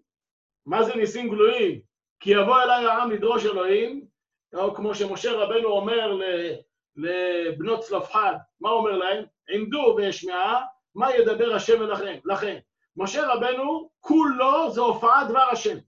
[0.66, 1.80] מה זה ניסים גלויים?
[2.20, 4.04] כי יבוא אליי העם לדרוש אלוהים,
[4.54, 6.18] או כמו שמשה רבנו אומר
[6.96, 9.24] לבנות צלפחד, מה הוא אומר להם?
[9.50, 10.62] עמדו ואשמעה,
[10.94, 12.18] מה ידבר השם אליכם?
[12.24, 12.56] לכם.
[12.96, 15.78] משה רבנו, כולו זה הופעת דבר השם.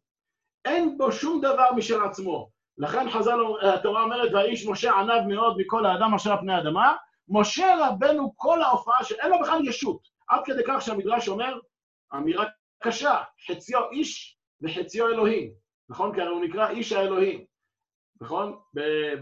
[0.64, 2.55] אין בו שום דבר משל עצמו.
[2.78, 6.96] לכן חז"ל, התורה אומרת, והאיש משה ענב מאוד מכל האדם אשר על פני האדמה.
[7.28, 9.14] משה רבנו, כל ההופעה של...
[9.14, 10.00] אין לו בכלל ישות.
[10.28, 11.58] עד כדי כך שהמדרש אומר,
[12.14, 12.44] אמירה
[12.82, 15.52] קשה, חציו איש וחציו אלוהים.
[15.88, 16.14] נכון?
[16.14, 17.44] כי הרי הוא נקרא איש האלוהים.
[18.20, 18.58] נכון?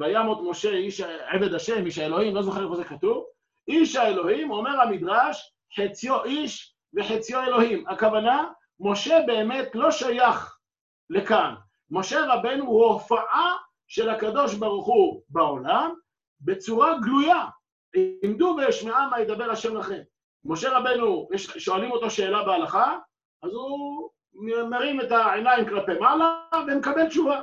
[0.00, 3.24] וימות משה איש עבד השם, איש האלוהים, לא זוכר איפה זה כתוב,
[3.68, 7.88] איש האלוהים, אומר המדרש, חציו איש וחציו אלוהים.
[7.88, 8.48] הכוונה,
[8.80, 10.58] משה באמת לא שייך
[11.10, 11.54] לכאן.
[11.90, 15.94] משה רבנו הוא הופעה של הקדוש ברוך הוא בעולם
[16.40, 17.44] בצורה גלויה.
[18.22, 20.00] עמדו ואשמעה מה ידבר השם לכם.
[20.44, 22.98] משה רבנו, שואלים אותו שאלה בהלכה,
[23.42, 24.10] אז הוא
[24.70, 27.40] מרים את העיניים כלפי מעלה ומקבל תשובה.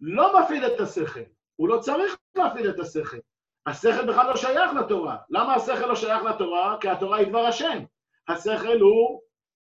[0.00, 1.20] לא מפעיל את השכל,
[1.56, 3.16] הוא לא צריך להפעיל את השכל.
[3.66, 5.16] השכל בכלל לא שייך לתורה.
[5.30, 6.76] למה השכל לא שייך לתורה?
[6.80, 7.84] כי התורה היא דבר השם.
[8.28, 9.20] השכל הוא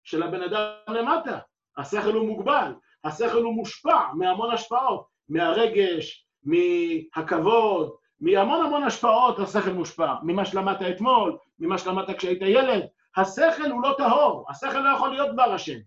[0.04, 1.40] של הבן אדם למטה.
[1.78, 2.74] השכל הוא מוגבל.
[3.04, 10.14] השכל הוא מושפע מהמון השפעות, מהרגש, מהכבוד, מהמון המון השפעות השכל מושפע.
[10.24, 12.84] ממה שלמדת אתמול, ממה שלמדת כשהיית ילד.
[13.18, 15.78] השכל הוא לא טהור, השכל לא יכול להיות דבר השם.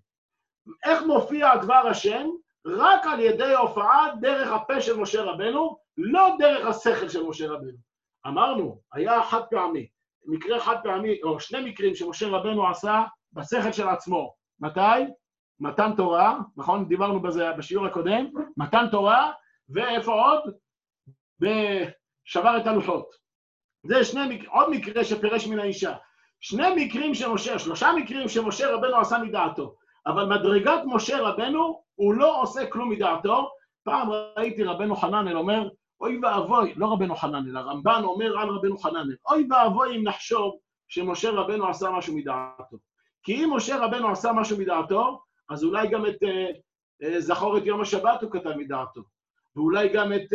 [0.84, 2.26] איך מופיע דבר השם?
[2.66, 7.78] רק על ידי הופעה דרך הפה של משה רבנו, לא דרך השכל של משה רבנו.
[8.26, 9.86] אמרנו, היה חד פעמי,
[10.26, 14.34] מקרה חד פעמי, או שני מקרים שמשה רבנו עשה בשכל של עצמו.
[14.60, 14.80] מתי?
[15.64, 16.88] מתן תורה, נכון?
[16.88, 19.32] דיברנו בזה בשיעור הקודם, מתן תורה,
[19.68, 20.40] ואיפה עוד?
[21.40, 23.06] ושבר את הלוחות.
[23.86, 25.94] זה שני, עוד מקרה שפירש מן האישה.
[26.40, 29.74] שני מקרים שמשה, שלושה מקרים שמשה רבנו עשה מדעתו.
[30.06, 33.50] אבל מדרגת משה רבנו, הוא לא עושה כלום מדעתו.
[33.84, 35.68] פעם ראיתי רבנו חננאל אומר,
[36.00, 40.54] אוי ואבוי, לא רבנו חננאל, הרמב"ן אומר על רבנו חננאל, אוי ואבוי אם נחשוב
[40.88, 42.76] שמשה רבנו עשה משהו מדעתו.
[43.22, 46.50] כי אם משה רבנו עשה משהו מדעתו, אז אולי גם את אה,
[47.02, 49.02] אה, זכור את יום השבת הוא כתב מדעתו,
[49.56, 50.32] ואולי גם את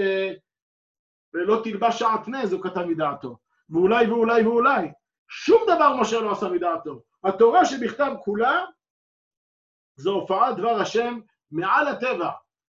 [1.34, 3.38] לא תלבש שעטנז הוא כתב מדעתו,
[3.70, 4.88] ואולי ואולי ואולי.
[5.30, 7.02] שום דבר משה לא עשה מדעתו.
[7.24, 8.66] התורה שבכתב כולה
[9.96, 11.20] זו הופעת דבר השם
[11.52, 12.30] מעל הטבע.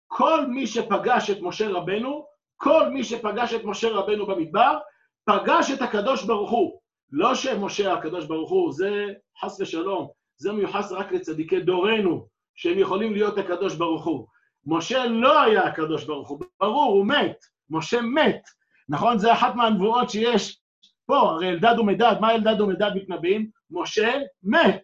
[0.08, 2.26] כל מי שפגש את משה רבנו,
[2.58, 4.80] כל מי שפגש את משה רבנו במדבר,
[5.26, 6.80] פגש את הקדוש ברוך הוא.
[7.12, 13.13] לא שמשה הקדוש ברוך הוא, זה חס ושלום, זה מיוחס רק לצדיקי דורנו, שהם יכולים
[13.13, 14.28] להיות הקדוש ברוך הוא.
[14.65, 17.38] משה לא היה הקדוש ברוך הוא, ברור, הוא מת,
[17.69, 18.41] משה מת.
[18.89, 19.17] נכון?
[19.17, 20.62] זה אחת מהנבואות שיש
[21.06, 23.50] פה, הרי אלדד ומדד, מה אלדד ומדד מתנבאים?
[23.71, 24.84] משה מת.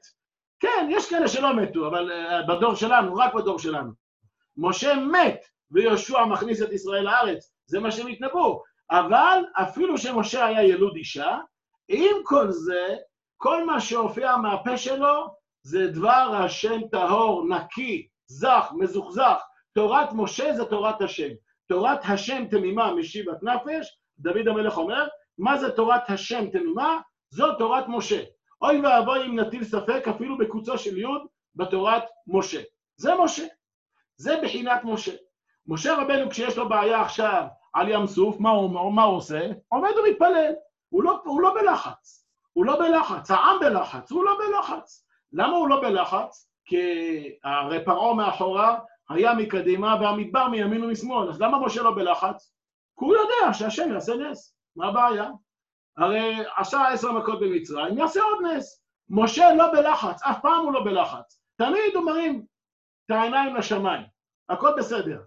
[0.60, 3.92] כן, יש כאלה שלא מתו, אבל uh, בדור שלנו, רק בדור שלנו.
[4.58, 8.64] משה מת, ויהושע מכניס את ישראל לארץ, זה מה שהם התנבאו.
[8.92, 11.38] אבל אפילו שמשה היה ילוד אישה,
[11.88, 12.96] עם כל זה,
[13.38, 19.42] כל מה שהופיע מהפה שלו זה דבר השם טהור, נקי, זך, מזוכזך.
[19.74, 21.30] תורת משה זה תורת השם.
[21.68, 27.02] תורת השם תמימה משיבת נפש, דוד המלך אומר, מה זה תורת השם תמימה?
[27.30, 28.24] זו תורת משה.
[28.62, 31.22] אוי ואבוי אם נטיל ספק אפילו בקוצו של יוד
[31.56, 32.62] בתורת משה.
[32.98, 33.46] זה משה.
[34.18, 35.12] זה בחינת משה.
[35.68, 39.48] משה רבנו כשיש לו בעיה עכשיו על ים סוף, מה הוא, מה הוא עושה?
[39.68, 40.54] עומד ומתפלל.
[40.90, 42.28] הוא לא, הוא לא בלחץ.
[42.54, 45.06] הוא לא בלחץ, העם בלחץ, הוא לא בלחץ.
[45.34, 46.52] למה הוא לא בלחץ?
[46.66, 46.80] כי
[47.44, 52.54] הרי פרעה מאחורה היה מקדימה והמדבר מימין ומשמאל, אז למה משה לא בלחץ?
[53.00, 55.30] כי הוא יודע שהשם יעשה נס, מה הבעיה?
[55.98, 58.82] הרי עשה עשר מכות במצרים, יעשה עוד נס.
[59.10, 61.42] משה לא בלחץ, אף פעם הוא לא בלחץ.
[61.56, 62.46] תמיד הוא מרים
[63.06, 64.04] את העיניים לשמיים,
[64.50, 65.22] הכל בסדר.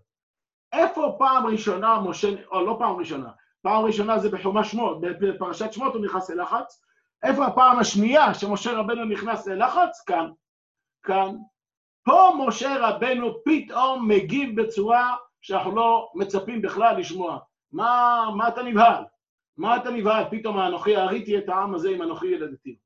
[0.72, 3.30] איפה פעם ראשונה משה, או לא פעם ראשונה,
[3.62, 6.82] פעם ראשונה זה בחומש שמות, בפרשת שמות הוא נכנס ללחץ,
[7.22, 10.04] איפה הפעם השנייה שמשה רבנו נכנס ללחץ?
[10.06, 10.30] כאן.
[11.02, 11.36] כאן.
[12.04, 17.38] פה משה רבנו פתאום מגיב בצורה שאנחנו לא מצפים בכלל לשמוע.
[17.72, 19.04] מה, מה אתה נבהל?
[19.56, 20.24] מה אתה נבהל?
[20.30, 22.78] פתאום אנוכי הריתי את העם הזה עם אנוכי ילדתי.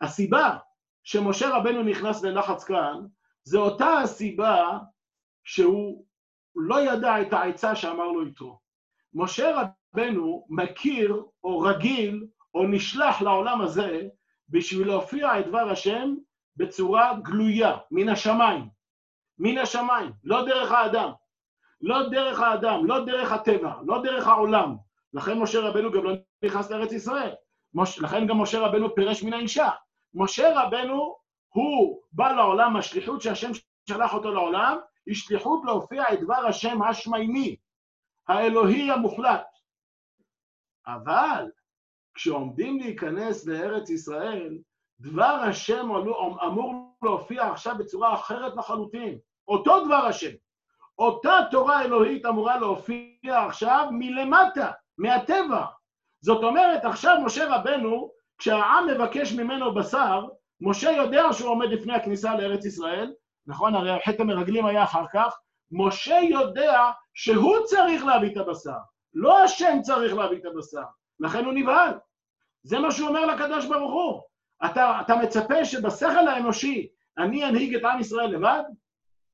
[0.00, 0.58] הסיבה
[1.04, 3.06] שמשה רבנו נכנס ללחץ כאן,
[3.44, 4.78] זה אותה הסיבה
[5.44, 6.04] שהוא
[6.56, 8.58] לא ידע את העצה שאמר לו יתרו.
[9.14, 9.60] משה
[9.94, 14.08] רבנו מכיר או רגיל או נשלח לעולם הזה
[14.48, 16.14] בשביל להופיע את דבר השם
[16.56, 18.68] בצורה גלויה, מן השמיים.
[19.38, 21.10] מן השמיים, לא דרך האדם.
[21.80, 24.76] לא דרך האדם, לא דרך הטבע, לא דרך העולם.
[25.12, 26.12] לכן משה רבנו גם לא
[26.44, 27.34] נכנס לארץ ישראל.
[27.74, 27.98] מש...
[27.98, 29.70] לכן גם משה רבנו פירש מן האישה.
[30.14, 31.16] משה רבנו
[31.48, 33.50] הוא בא לעולם, השליחות שהשם
[33.88, 37.56] שלח אותו לעולם, היא שליחות להופיע את דבר השם השמיימי,
[38.28, 39.46] האלוהי המוחלט.
[40.86, 41.46] אבל
[42.16, 44.58] כשעומדים להיכנס לארץ ישראל,
[45.00, 45.88] דבר השם
[46.46, 49.18] אמור להופיע עכשיו בצורה אחרת לחלוטין.
[49.48, 50.30] אותו דבר השם.
[50.98, 55.66] אותה תורה אלוהית אמורה להופיע עכשיו מלמטה, מהטבע.
[56.20, 60.26] זאת אומרת, עכשיו משה רבנו, כשהעם מבקש ממנו בשר,
[60.60, 63.12] משה יודע שהוא עומד לפני הכניסה לארץ ישראל,
[63.46, 63.74] נכון?
[63.74, 65.38] הרי חטא המרגלים היה אחר כך,
[65.72, 68.78] משה יודע שהוא צריך להביא את הבשר,
[69.14, 70.84] לא השם צריך להביא את הבשר,
[71.20, 71.98] לכן הוא נבהל.
[72.62, 74.22] זה מה שהוא אומר לקדוש ברוך הוא.
[74.64, 78.62] אתה, אתה מצפה שבשכל האנושי אני אנהיג את עם ישראל לבד?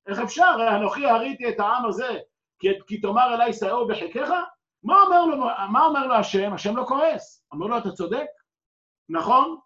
[0.07, 0.57] איך אפשר?
[0.77, 2.19] אנוכי הריתי את העם הזה,
[2.59, 4.31] כי, כי תאמר אליי שאור בחיקך?
[4.83, 5.37] מה אומר, לו,
[5.71, 6.53] מה אומר לו השם?
[6.53, 7.45] השם לא כועס.
[7.53, 8.27] אומר לו, אתה צודק,
[9.09, 9.59] נכון?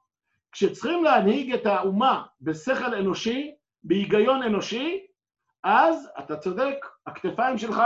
[0.52, 5.06] כשצריכים להנהיג את האומה בשכל אנושי, בהיגיון אנושי,
[5.62, 6.76] אז אתה צודק,
[7.06, 7.82] הכתפיים שלך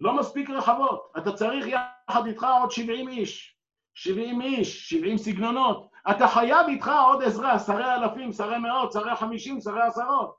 [0.00, 1.12] לא מספיק רחבות.
[1.18, 1.66] אתה צריך
[2.10, 3.56] יחד איתך עוד 70 איש,
[3.94, 5.90] 70 איש, 70 סגנונות.
[6.10, 10.36] אתה חייב איתך עוד עזרה, שרי אלפים, שרי מאות, שרי חמישים, שרי עשרות.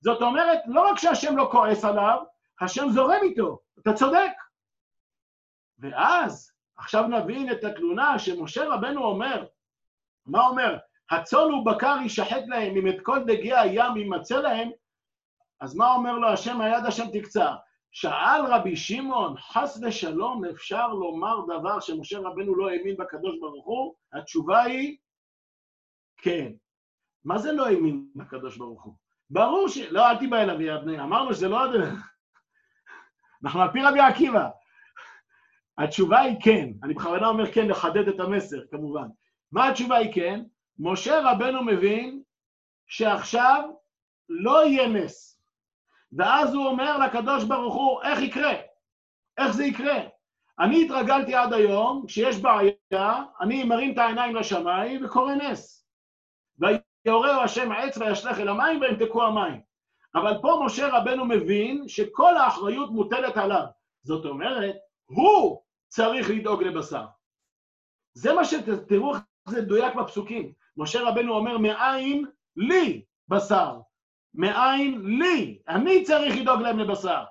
[0.00, 2.18] זאת אומרת, לא רק שהשם לא כועס עליו,
[2.60, 3.58] השם זורם איתו.
[3.78, 4.30] אתה צודק.
[5.78, 9.46] ואז, עכשיו נבין את התלונה שמשה רבנו אומר,
[10.26, 10.78] מה אומר?
[11.10, 14.70] הצאן ובקר יישחט להם, אם את כל דגי הים יימצא להם,
[15.60, 17.54] אז מה אומר לו השם, היד השם תקצר?
[17.92, 23.94] שאל רבי שמעון, חס ושלום אפשר לומר דבר שמשה רבנו לא האמין בקדוש ברוך הוא?
[24.12, 24.96] התשובה היא,
[26.16, 26.52] כן.
[27.24, 28.94] מה זה לא האמין בקדוש ברוך הוא?
[29.30, 29.78] ברור ש...
[29.78, 32.12] לא, אל תיבא אליו יא בני, אמרנו שזה לא הדרך.
[33.44, 34.48] אנחנו על פי רבי עקיבא.
[35.78, 36.68] התשובה היא כן.
[36.82, 39.08] אני בכוונה אומר כן לחדד את המסר, כמובן.
[39.52, 40.42] מה התשובה היא כן?
[40.78, 42.22] משה רבנו מבין
[42.86, 43.70] שעכשיו
[44.28, 45.29] לא יהיה נס.
[46.12, 48.52] ואז הוא אומר לקדוש ברוך הוא, איך יקרה?
[49.38, 49.98] איך זה יקרה?
[50.60, 55.86] אני התרגלתי עד היום, כשיש בעיה, אני מרים את העיניים לשמיים וקורא נס.
[56.58, 59.60] ויעורר השם עץ וישלך אל המים וימתקו המים.
[60.14, 63.66] אבל פה משה רבנו מבין שכל האחריות מוטלת עליו.
[64.02, 64.74] זאת אומרת,
[65.06, 67.04] הוא צריך לדאוג לבשר.
[68.14, 70.52] זה מה שתראו איך זה מדויק בפסוקים.
[70.76, 73.80] משה רבנו אומר, מאין לי בשר.
[74.34, 75.58] מאין לי.
[75.68, 77.24] אני צריך לדאוג להם לבשר.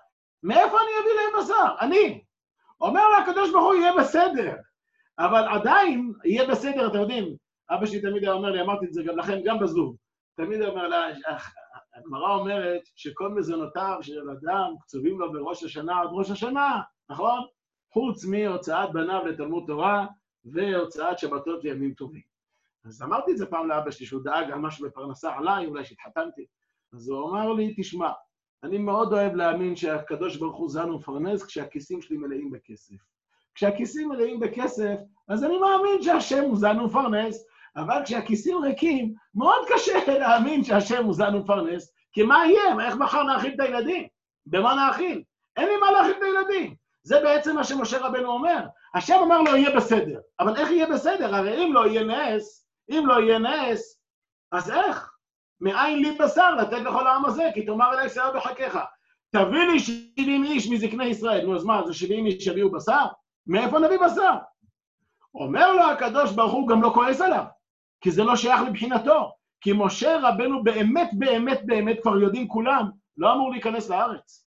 [0.43, 1.75] מאיפה אני אביא להם בשר?
[1.81, 2.21] אני.
[2.81, 4.55] אומר לו הקדוש ברוך הוא, יהיה בסדר.
[5.19, 7.35] אבל עדיין יהיה בסדר, אתם יודעים,
[7.69, 9.95] אבא שלי תמיד היה אומר לי, אמרתי את זה גם לכם, גם בזום,
[10.35, 11.05] תמיד אומר לה,
[11.95, 17.39] הגמרא אומרת שכל מזונותיו של אדם קצובים לו בראש השנה עד ראש השנה, נכון?
[17.93, 20.05] חוץ מהוצאת בניו לתלמוד תורה
[20.45, 22.21] והוצאת שבתות וימים טובים.
[22.85, 26.45] אז אמרתי את זה פעם לאבא שלי, שהוא דאג על משהו בפרנסה עליי, אולי שהתחתנתי.
[26.93, 28.11] אז הוא אמר לי, תשמע,
[28.63, 32.95] אני מאוד אוהב להאמין שהקדוש ברוך הוא זן ומפרנס כשהכיסים שלי מלאים בכסף.
[33.55, 34.95] כשהכיסים מלאים בכסף,
[35.27, 41.13] אז אני מאמין שהשם הוא זן ומפרנס, אבל כשהכיסים ריקים, מאוד קשה להאמין שהשם הוא
[41.13, 42.87] זן ומפרנס, כי מה יהיה?
[42.87, 44.07] איך מחר נאכיל את הילדים?
[44.45, 45.23] במה נאכיל?
[45.57, 46.75] אין לי מה להאכיל את הילדים.
[47.03, 48.67] זה בעצם מה שמשה רבנו אומר.
[48.95, 50.19] השם אמר לו, יהיה בסדר.
[50.39, 51.35] אבל איך יהיה בסדר?
[51.35, 54.01] הרי אם לא יהיה נס, אם לא יהיה נס,
[54.51, 55.08] אז איך?
[55.61, 58.79] מאין לי בשר לתת לכל העם הזה, כי תאמר אלי שיער בחקיך.
[59.31, 61.45] תביא לי 70 איש מזקני ישראל.
[61.45, 63.05] נו, אז מה, זה 70 איש יביאו בשר?
[63.47, 64.33] מאיפה נביא בשר?
[65.35, 67.43] אומר לו הקדוש ברוך הוא, גם לא כועס עליו,
[68.01, 69.31] כי זה לא שייך לבחינתו.
[69.61, 74.45] כי משה רבנו באמת, באמת, באמת, כבר יודעים כולם, לא אמור להיכנס לארץ.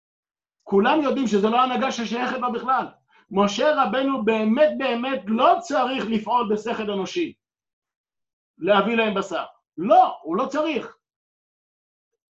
[0.63, 2.87] כולם יודעים שזו לא הנהגה ששייכת בה בכלל.
[3.31, 7.33] משה רבנו באמת, באמת לא צריך לפעול בשכל אנושי,
[8.59, 9.45] להביא להם בשר.
[9.79, 10.96] לא, הוא לא צריך.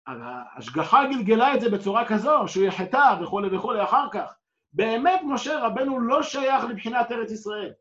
[0.07, 4.35] ההשגחה גלגלה את זה בצורה כזו, שהוא יחטא וכולי וכולי אחר כך.
[4.73, 7.73] באמת משה רבנו לא שייך לבחינת ארץ ישראל.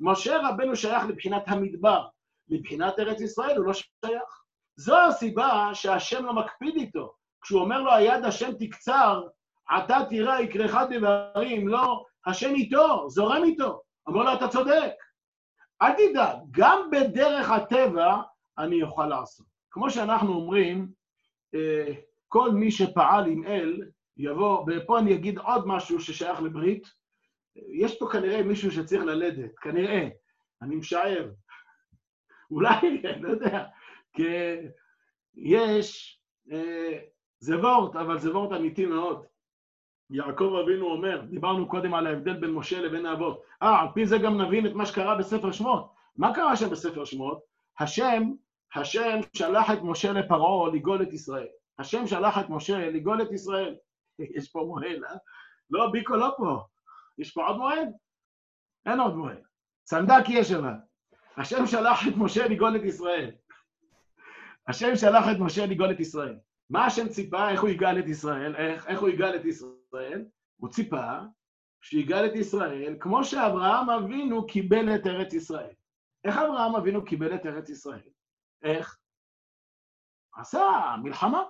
[0.00, 2.06] משה רבנו שייך לבחינת המדבר.
[2.48, 4.44] לבחינת ארץ ישראל הוא לא שייך.
[4.76, 7.14] זו הסיבה שהשם לא מקפיד איתו.
[7.42, 9.22] כשהוא אומר לו, היד השם תקצר,
[9.68, 13.82] עתה תראה יקרך דברים, לא, השם איתו, זורם איתו.
[14.08, 14.92] אמר לו, אתה צודק.
[15.82, 18.16] אל תדאג, גם בדרך הטבע
[18.58, 19.46] אני אוכל לעשות.
[19.70, 20.88] כמו שאנחנו אומרים,
[22.28, 23.82] כל מי שפעל עם אל,
[24.16, 26.86] יבוא, ופה אני אגיד עוד משהו ששייך לברית,
[27.56, 30.08] יש פה כנראה מישהו שצריך ללדת, כנראה,
[30.62, 31.30] אני משער.
[32.50, 32.78] אולי,
[33.14, 33.64] אני לא יודע,
[34.12, 34.24] כי
[35.36, 36.18] יש,
[36.52, 36.98] אה,
[37.38, 39.24] זה וורט, אבל זה וורט אמיתי מאוד.
[40.10, 43.42] יעקב אבינו אומר, דיברנו קודם על ההבדל בין משה לבין האבות.
[43.62, 45.92] אה, על פי זה גם נבין את מה שקרה בספר שמות.
[46.16, 47.42] מה קרה שם בספר שמות?
[47.80, 48.22] השם,
[48.74, 51.46] השם שלח את משה לפרעה לגאול את ישראל.
[51.78, 53.76] השם שלח את משה לגאול את ישראל.
[54.36, 55.16] יש פה מוהל, אה?
[55.70, 56.64] לא, ביקו לא פה.
[57.18, 57.88] יש פה עוד מועד?
[58.86, 59.42] אין עוד מועד.
[59.86, 60.74] סנדק יש אבל.
[61.36, 63.30] השם שלח את משה לגאול את ישראל.
[64.68, 66.38] השם שלח את משה לגאול את ישראל.
[66.70, 67.50] מה השם ציפה?
[67.50, 68.56] איך הוא יגאל את ישראל?
[68.56, 70.24] איך, איך הוא יגאל את ישראל?
[70.56, 71.18] הוא ציפה
[71.80, 75.72] שיגאל את ישראל כמו שאברהם אבינו קיבל את ארץ ישראל.
[76.24, 78.13] איך אברהם אבינו קיבל את ארץ ישראל?
[78.64, 78.98] איך?
[80.36, 81.42] עשה מלחמה.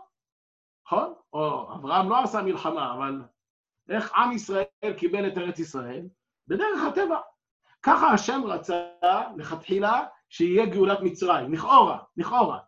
[0.87, 1.15] נכון?
[1.33, 3.23] או אברהם לא עשה מלחמה, אבל
[3.89, 6.03] איך עם ישראל קיבל את ארץ ישראל?
[6.49, 7.21] בדרך הטבע.
[7.83, 8.87] ככה השם רצה
[9.37, 12.59] לכתחילה שיהיה גאולת מצרים, לכאורה, לכאורה.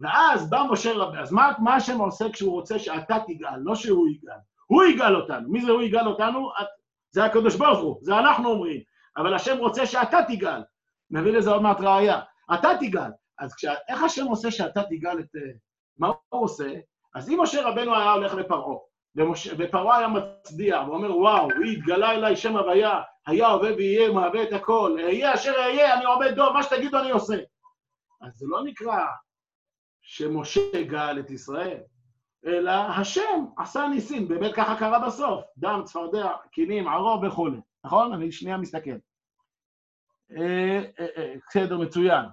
[0.00, 4.08] ואז בא משה רבי, אז מה, מה השם עושה כשהוא רוצה שאתה תגאל, לא שהוא
[4.08, 4.36] יגאל?
[4.66, 5.50] הוא יגאל אותנו.
[5.50, 6.50] מי זה הוא יגאל אותנו?
[7.10, 8.80] זה הקדוש ברוך הוא, זה אנחנו אומרים.
[9.16, 10.62] אבל השם רוצה שאתה תגאל.
[11.10, 12.20] נביא לזה עוד מעט ראייה.
[12.54, 13.10] אתה תגאל.
[13.38, 15.28] אז כשה, איך השם עושה שאתה תגאל את...
[15.98, 16.74] מה הוא עושה?
[17.14, 18.76] אז אם משה רבנו היה הולך לפרעה,
[19.58, 24.52] ופרעה היה מצדיע, ואומר, וואו, הוא התגלה אליי שם הוויה, היה הווה ויהיה, מהווה את
[24.52, 27.36] הכל, אהיה אשר אהיה, אני עומד דום, מה שתגידו אני עושה.
[28.20, 29.06] אז זה לא נקרא
[30.02, 31.80] שמשה גאל את ישראל,
[32.46, 38.12] אלא השם עשה ניסים, באמת ככה קרה בסוף, דם, צפרדע, קינים, ערוב וכולי, נכון?
[38.12, 38.90] אני שנייה מסתכל.
[40.36, 42.24] אה, אה, אה, בסדר, מצוין.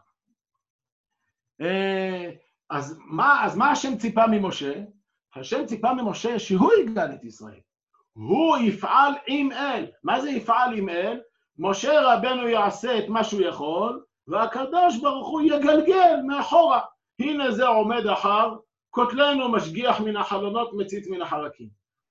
[2.69, 4.73] אז מה, אז מה השם ציפה ממשה?
[5.35, 7.59] השם ציפה ממשה שהוא יגאל את ישראל.
[8.13, 9.85] הוא יפעל עם אל.
[10.03, 11.21] מה זה יפעל עם אל?
[11.57, 16.79] משה רבנו יעשה את מה שהוא יכול, והקדוש ברוך הוא יגלגל מאחורה.
[17.19, 18.55] הנה זה עומד אחר,
[18.89, 21.69] קוטלנו משגיח מן החלונות, מציץ מן החרקים.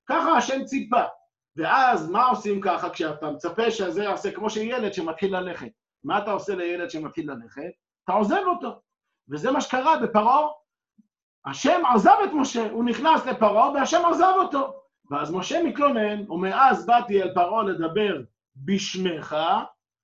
[0.08, 1.02] ככה השם ציפה.
[1.56, 5.70] ואז מה עושים ככה כשאתה מצפה שזה יעשה כמו שילד שמתחיל ללכת?
[6.04, 7.70] מה אתה עושה לילד שמתחיל ללכת?
[8.04, 8.80] אתה עוזב אותו.
[9.30, 10.48] וזה מה שקרה בפרעה.
[11.46, 14.80] השם עזב את משה, הוא נכנס לפרעה והשם עזב אותו.
[15.10, 18.20] ואז משה מתלונן, ומאז באתי אל פרעה לדבר
[18.56, 19.36] בשמך,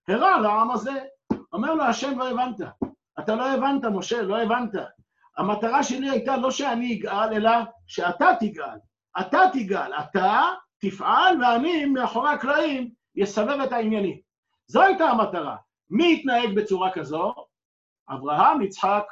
[0.08, 1.04] הרע לעם הזה.
[1.52, 2.60] אומר לו השם, לא הבנת.
[3.18, 4.70] אתה לא הבנת, משה, לא הבנת.
[5.38, 7.50] המטרה שלי הייתה לא שאני אגאל, אלא
[7.86, 8.78] שאתה תגאל.
[9.20, 10.42] אתה תגאל, אתה
[10.80, 12.90] תפעל, ואני מאחורי הקלעים
[13.22, 14.18] אסבב את העניינים.
[14.66, 15.56] זו הייתה המטרה.
[15.90, 17.34] מי התנהג בצורה כזו?
[18.10, 19.04] אברהם, יצחק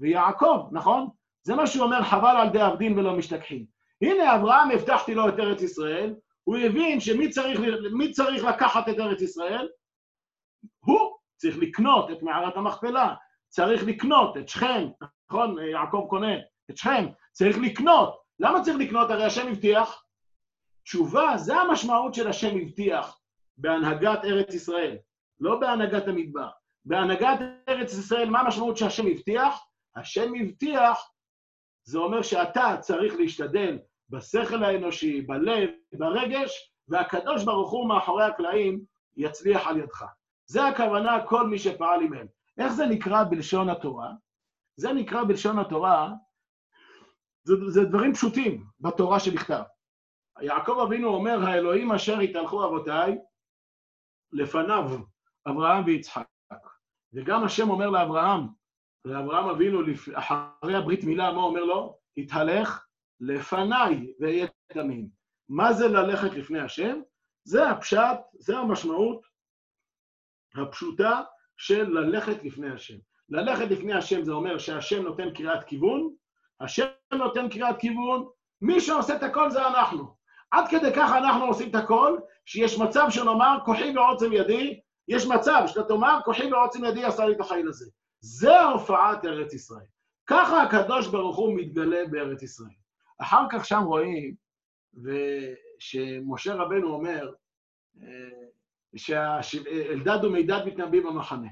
[0.00, 1.08] ויעקב, נכון?
[1.42, 3.66] זה מה שהוא אומר, חבל על די עבדין ולא משתכחים.
[4.02, 7.60] הנה, אברהם, הבטחתי לו את ארץ ישראל, הוא הבין שמי צריך,
[8.12, 9.68] צריך לקחת את ארץ ישראל?
[10.84, 13.14] הוא צריך לקנות את מערת המכפלה,
[13.48, 14.88] צריך לקנות את שכם,
[15.30, 15.56] נכון?
[15.72, 16.34] יעקב קונה
[16.70, 18.20] את שכם, צריך לקנות.
[18.40, 19.10] למה צריך לקנות?
[19.10, 20.04] הרי השם הבטיח.
[20.84, 23.20] תשובה, זה המשמעות של השם הבטיח
[23.56, 24.96] בהנהגת ארץ ישראל,
[25.40, 26.48] לא בהנהגת המדבר.
[26.84, 27.38] בהנהגת
[27.68, 29.67] ארץ ישראל, מה המשמעות שהשם הבטיח?
[29.96, 31.10] השם הבטיח,
[31.84, 33.78] זה אומר שאתה צריך להשתדל
[34.10, 38.84] בשכל האנושי, בלב, ברגש, והקדוש ברוך הוא מאחורי הקלעים
[39.16, 40.04] יצליח על ידך.
[40.46, 42.26] זה הכוונה כל מי שפעל עמהם.
[42.58, 44.10] איך זה נקרא בלשון התורה?
[44.76, 46.12] זה נקרא בלשון התורה,
[47.42, 49.62] זה, זה דברים פשוטים בתורה שבכתב.
[50.40, 53.18] יעקב אבינו אומר, האלוהים אשר התהלכו אבותיי,
[54.32, 54.84] לפניו,
[55.48, 56.26] אברהם ויצחק.
[57.12, 58.40] וגם השם אומר לאברהם,
[59.04, 59.80] לאברהם אבינו,
[60.14, 61.98] אחרי הברית מילה, מה אומר לו?
[62.16, 62.86] התהלך
[63.20, 65.08] לפניי ואהיה תמים.
[65.48, 67.00] מה זה ללכת לפני השם?
[67.44, 69.20] זה הפשט, זה המשמעות
[70.54, 71.22] הפשוטה
[71.56, 72.96] של ללכת לפני השם.
[73.28, 76.14] ללכת לפני השם זה אומר שהשם נותן קריאת כיוון,
[76.60, 78.28] השם נותן קריאת כיוון,
[78.62, 80.16] מי שעושה את הכל זה אנחנו.
[80.50, 85.62] עד כדי כך אנחנו עושים את הכל, שיש מצב שנאמר, כוחי ועוצם ידי, יש מצב
[85.66, 87.90] שאתה תאמר, כוחי ועוצם ידי עשה לי את החיל הזה.
[88.20, 89.86] זה הופעת ארץ ישראל.
[90.26, 92.70] ככה הקדוש ברוך הוא מתגלה בארץ ישראל.
[93.18, 94.34] אחר כך שם רואים,
[95.78, 97.32] שמשה רבנו אומר,
[98.02, 101.48] אה, שאלדד ומידד מתנבאים במחנה.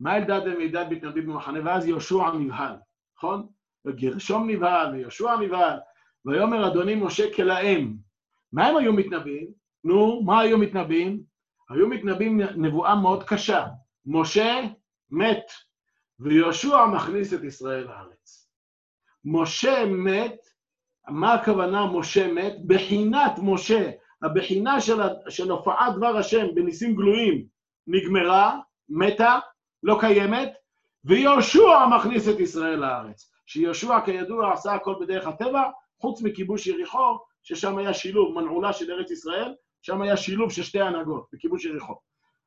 [0.00, 1.58] מה אלדד ומידד מתנבאים במחנה?
[1.64, 2.76] ואז יהושע נבהל,
[3.16, 3.46] נכון?
[3.84, 5.78] וגרשום נבהל, ויהושע נבהל,
[6.24, 7.96] ויאמר אדוני משה כלאם.
[8.52, 9.48] מה הם היו מתנבאים?
[9.84, 11.22] נו, מה היו מתנבאים?
[11.70, 13.66] היו מתנבאים נבואה מאוד קשה.
[14.06, 14.60] משה
[15.10, 15.44] מת,
[16.20, 18.50] ויהושע מכניס את ישראל לארץ.
[19.24, 20.36] משה מת,
[21.08, 22.52] מה הכוונה משה מת?
[22.66, 23.90] בחינת משה,
[24.22, 27.46] הבחינה של, של הופעת דבר השם בניסים גלויים
[27.86, 28.58] נגמרה,
[28.88, 29.38] מתה,
[29.82, 30.52] לא קיימת,
[31.04, 33.30] ויהושע מכניס את ישראל לארץ.
[33.46, 35.62] שיהושע כידוע עשה הכל בדרך הטבע,
[36.00, 40.80] חוץ מכיבוש יריחו, ששם היה שילוב, מנעולה של ארץ ישראל, שם היה שילוב של שתי
[40.80, 41.94] הנהגות, בכיבוש יריחו.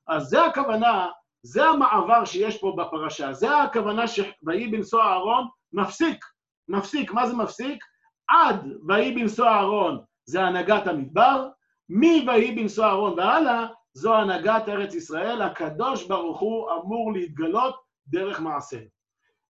[0.07, 1.07] אז זה הכוונה,
[1.43, 6.25] זה המעבר שיש פה בפרשה, זה הכוונה שויהי בנשוא אהרון מפסיק,
[6.69, 7.83] מפסיק, מה זה מפסיק?
[8.27, 11.49] עד ויהי בנשוא אהרון זה הנהגת המדבר,
[11.89, 17.75] מ"ויהי בנשוא אהרון והלאה, זו הנהגת ארץ ישראל, הקדוש ברוך הוא אמור להתגלות
[18.07, 18.79] דרך מעשה.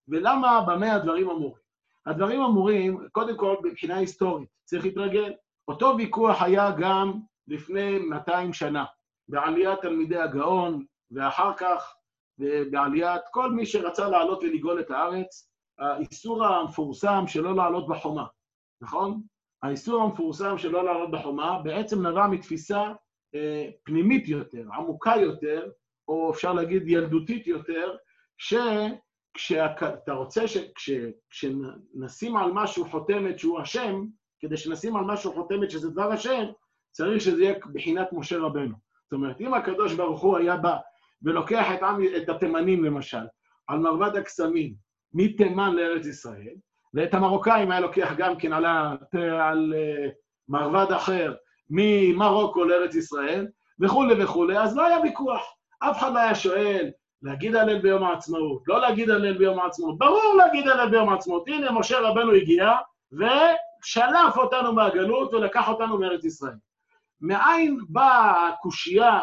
[0.08, 1.62] ולמה, במה הדברים אמורים?
[2.06, 5.32] הדברים אמורים, קודם כל, מבחינה היסטורית, צריך להתרגל.
[5.68, 7.12] אותו ויכוח היה גם
[7.48, 8.84] לפני 200 שנה,
[9.28, 10.84] בעליית תלמידי הגאון,
[11.14, 11.94] ואחר כך
[12.70, 18.26] בעליית כל מי שרצה לעלות ולגאול את הארץ, האיסור המפורסם שלא לעלות בחומה,
[18.80, 19.22] נכון?
[19.62, 22.92] האיסור המפורסם שלא לעלות בחומה בעצם נבע מתפיסה
[23.34, 25.70] אה, פנימית יותר, עמוקה יותר,
[26.08, 27.96] או אפשר להגיד ילדותית יותר,
[28.38, 30.42] שכשאתה רוצה
[31.28, 34.04] שכשנשים על משהו חותמת שהוא השם,
[34.40, 36.44] כדי שנשים על משהו חותמת שזה דבר השם,
[36.90, 38.74] צריך שזה יהיה בחינת משה רבנו.
[39.04, 40.76] זאת אומרת, אם הקדוש ברוך הוא היה בא
[41.24, 43.26] ולוקח את, עם, את התימנים למשל,
[43.66, 44.74] על מרבד הקסמים,
[45.14, 46.54] מתימן לארץ ישראל,
[46.94, 48.64] ואת המרוקאים היה לוקח גם כן על,
[49.40, 50.10] על uh,
[50.48, 51.34] מרבד אחר,
[51.70, 53.46] ממרוקו לארץ ישראל,
[53.80, 55.42] וכולי וכולי, אז לא היה ויכוח.
[55.78, 56.90] אף אחד לא היה שואל,
[57.22, 61.48] להגיד הלל ביום העצמאות, לא להגיד הלל ביום העצמאות, ברור להגיד הלל ביום העצמאות.
[61.48, 62.72] הנה, משה רבנו הגיע
[63.12, 66.54] ושלף אותנו מהגלות ולקח אותנו מארץ ישראל.
[67.20, 69.20] מאין באה הקושייה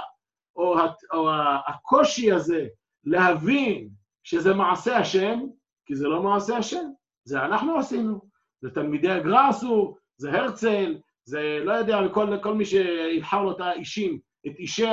[0.60, 0.76] או,
[1.14, 1.30] או
[1.68, 2.68] הקושי הזה
[3.04, 3.90] להבין
[4.24, 5.40] שזה מעשה השם?
[5.86, 6.86] כי זה לא מעשה השם,
[7.24, 8.22] זה אנחנו עשינו,
[8.62, 13.60] זה תלמידי הגר"א עשו, זה הרצל, זה לא יודע, כל, כל מי שיבחר לו את
[13.60, 14.88] האישים, את אישי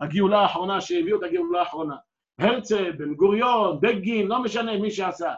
[0.00, 1.96] הגאולה האחרונה שהביאו את הגאולה האחרונה.
[2.38, 5.34] הרצל, בן גוריון, בגין, לא משנה מי שעשה.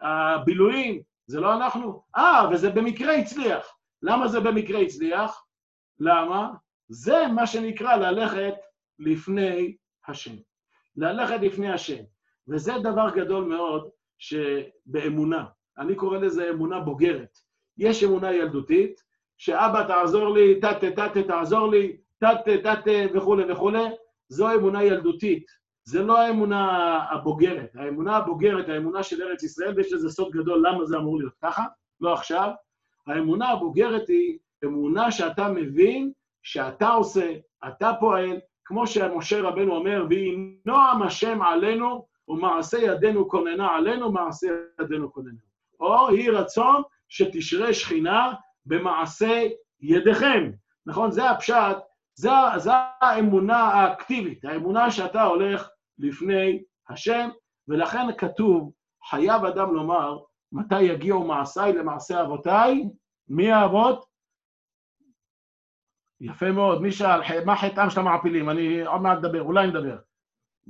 [0.00, 2.02] הבילויים, זה לא אנחנו.
[2.16, 3.76] אה, וזה במקרה הצליח.
[4.02, 5.44] למה זה במקרה הצליח?
[6.00, 6.50] למה?
[6.88, 8.54] זה מה שנקרא ללכת
[8.98, 9.76] לפני
[10.08, 10.34] השם.
[10.96, 12.02] ללכת לפני השם.
[12.48, 13.88] וזה דבר גדול מאוד
[14.18, 15.44] שבאמונה,
[15.78, 17.38] אני קורא לזה אמונה בוגרת.
[17.78, 19.00] יש אמונה ילדותית,
[19.38, 23.84] שאבא תעזור לי, תתה תתה תעזור לי, תתה תתה וכולי וכולי,
[24.28, 25.46] זו אמונה ילדותית.
[25.84, 27.76] זה לא האמונה הבוגרת.
[27.76, 31.64] האמונה הבוגרת, האמונה של ארץ ישראל, ויש לזה סוד גדול למה זה אמור להיות ככה,
[32.00, 32.50] לא עכשיו.
[33.06, 37.34] האמונה הבוגרת היא אמונה שאתה מבין שאתה עושה,
[37.68, 40.36] אתה פועל, כמו שמשה רבנו אומר, ויהי
[40.66, 44.46] נועם השם עלינו ומעשה ידינו כוננה עלינו, מעשה
[44.80, 45.38] ידינו כוננה.
[45.80, 48.32] או יהי רצון שתשרה שכינה
[48.66, 49.42] במעשה
[49.80, 50.50] ידיכם.
[50.86, 51.10] נכון?
[51.10, 51.76] זה הפשט,
[52.14, 57.28] זה, זה האמונה האקטיבית, האמונה שאתה הולך לפני השם,
[57.68, 58.72] ולכן כתוב,
[59.08, 60.18] חייב אדם לומר,
[60.52, 62.84] מתי יגיעו מעשיי למעשה אבותיי?
[63.28, 64.13] מי האבות?
[66.20, 66.82] יפה מאוד.
[66.82, 68.50] מי שאל, מה חטאם של המעפילים?
[68.50, 69.96] אני עוד מעט אדבר, אולי נדבר.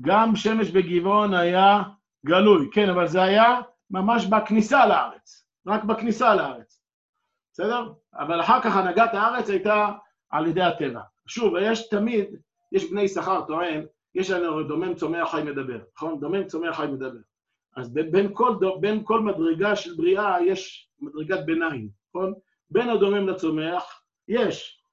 [0.01, 1.82] גם שמש בגבעון היה
[2.26, 6.82] גלוי, כן, אבל זה היה ממש בכניסה לארץ, רק בכניסה לארץ,
[7.53, 7.92] בסדר?
[8.14, 9.88] אבל אחר כך הנהגת הארץ הייתה
[10.30, 11.01] על ידי הטבע.
[11.26, 12.26] שוב, יש תמיד,
[12.72, 16.20] יש בני שכר טוען, יש לנו דומם צומח חי מדבר, נכון?
[16.20, 17.20] דומם צומח חי מדבר.
[17.76, 22.34] אז בין כל, בין כל מדרגה של בריאה יש מדרגת ביניים, נכון?
[22.70, 24.84] בין הדומם לצומח יש,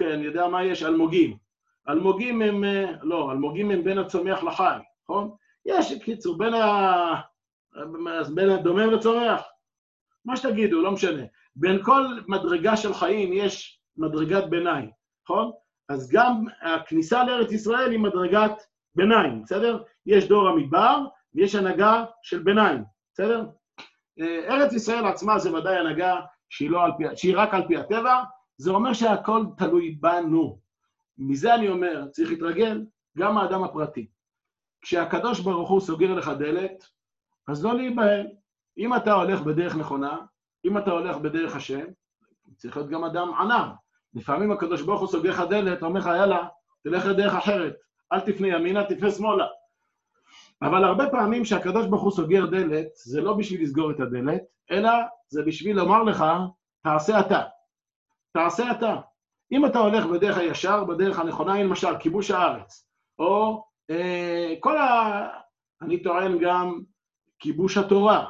[0.00, 1.36] אני יודע מה יש, אלמוגים.
[1.88, 5.30] אלמוגים הם, אה, לא, אלמוגים הם בין הצומח לחי, נכון?
[5.66, 7.14] יש, קיצור, בין, ה...
[8.34, 9.42] בין הדומם לצומח,
[10.24, 11.22] מה שתגידו, לא משנה.
[11.56, 14.90] בין כל מדרגה של חיים יש מדרגת ביניים,
[15.24, 15.50] נכון?
[15.88, 18.52] אז גם הכניסה לארץ ישראל היא מדרגת
[18.94, 19.82] ביניים, בסדר?
[20.06, 20.98] יש דור המדבר
[21.34, 22.84] ויש הנהגה של ביניים,
[23.14, 23.46] בסדר?
[24.20, 27.76] אה, ארץ ישראל עצמה זה ודאי הנהגה שהיא, לא על פי, שהיא רק על פי
[27.76, 28.22] הטבע,
[28.56, 30.58] זה אומר שהכל תלוי בנו.
[31.18, 32.84] מזה אני אומר, צריך להתרגל
[33.18, 34.06] גם האדם הפרטי.
[34.80, 36.86] כשהקדוש ברוך הוא סוגר לך דלת,
[37.48, 38.26] אז לא להיבהל.
[38.78, 40.18] אם אתה הולך בדרך נכונה,
[40.64, 41.84] אם אתה הולך בדרך השם,
[42.56, 43.72] צריך להיות גם אדם ענב.
[44.14, 46.48] לפעמים הקדוש ברוך הוא סוגר לך דלת, אומר לך, יאללה,
[46.82, 47.74] תלך לדרך אחרת,
[48.12, 49.46] אל תפנה ימינה, תפנה שמאלה.
[50.62, 54.90] אבל הרבה פעמים כשהקדוש ברוך הוא סוגר דלת, זה לא בשביל לסגור את הדלת, אלא
[55.28, 56.24] זה בשביל לומר לך,
[56.82, 57.42] תעשה אתה.
[58.32, 58.96] תעשה אתה.
[59.52, 62.86] אם אתה הולך בדרך הישר, בדרך הנכונה, למשל, כיבוש הארץ,
[63.18, 65.28] או אה, כל ה...
[65.82, 66.80] אני טוען גם
[67.38, 68.26] כיבוש התורה,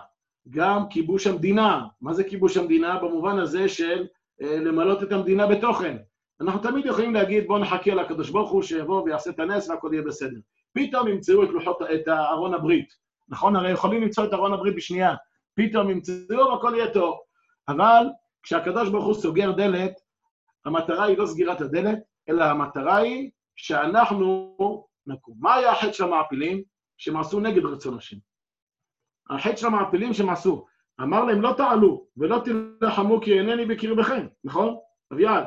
[0.51, 1.87] גם כיבוש המדינה.
[2.01, 2.99] מה זה כיבוש המדינה?
[2.99, 4.07] במובן הזה של
[4.43, 5.97] אה, למלות את המדינה בתוכן.
[6.41, 10.03] אנחנו תמיד יכולים להגיד, בואו נחכה לקדוש ברוך הוא שיבוא ויעשה את הנס והכל יהיה
[10.03, 10.39] בסדר.
[10.73, 12.89] פתאום ימצאו את לוחות, את ארון הברית.
[13.29, 13.57] נכון?
[13.57, 15.15] הרי יכולים למצוא את ארון הברית בשנייה.
[15.55, 17.19] פתאום ימצאו והכל יהיה טוב.
[17.69, 18.07] אבל
[18.43, 20.01] כשהקדוש ברוך הוא סוגר דלת,
[20.65, 24.47] המטרה היא לא סגירת הדלת, אלא המטרה היא שאנחנו
[25.07, 25.35] נקום.
[25.39, 26.63] מה היה החטא של המעפילים?
[26.97, 28.17] שהם עשו נגד רצון השם.
[29.31, 30.67] החטא של המעפילים שהם עשו,
[31.01, 34.77] אמר להם, לא תעלו ולא תילחמו כי אינני בקרבכם, נכון?
[35.13, 35.45] אביעד.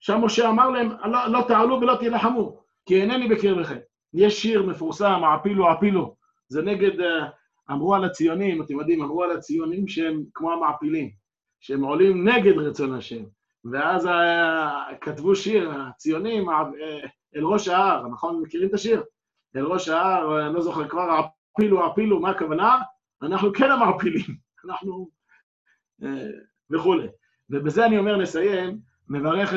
[0.00, 3.78] שם משה אמר להם, לא, לא תעלו ולא תילחמו, כי אינני בקרבכם.
[4.14, 6.16] יש שיר מפורסם, העפילו העפילו,
[6.48, 7.26] זה נגד, אה,
[7.70, 11.10] אמרו על הציונים, אתם יודעים, אמרו על הציונים שהם כמו המעפילים,
[11.60, 13.24] שהם עולים נגד רצון השם.
[13.64, 14.08] ואז
[15.00, 16.62] כתבו שיר, הציונים, אה,
[17.36, 18.42] אל ראש ההר, נכון?
[18.42, 19.02] מכירים את השיר?
[19.56, 22.78] אל ראש ההר, אני לא זוכר כבר, העפילו, העפילו, מה הכוונה?
[23.22, 25.10] אנחנו כן המעפילים, אנחנו...
[26.02, 26.28] אה,
[26.70, 27.06] וכולי.
[27.50, 29.48] ובזה אני אומר לסיים, מברך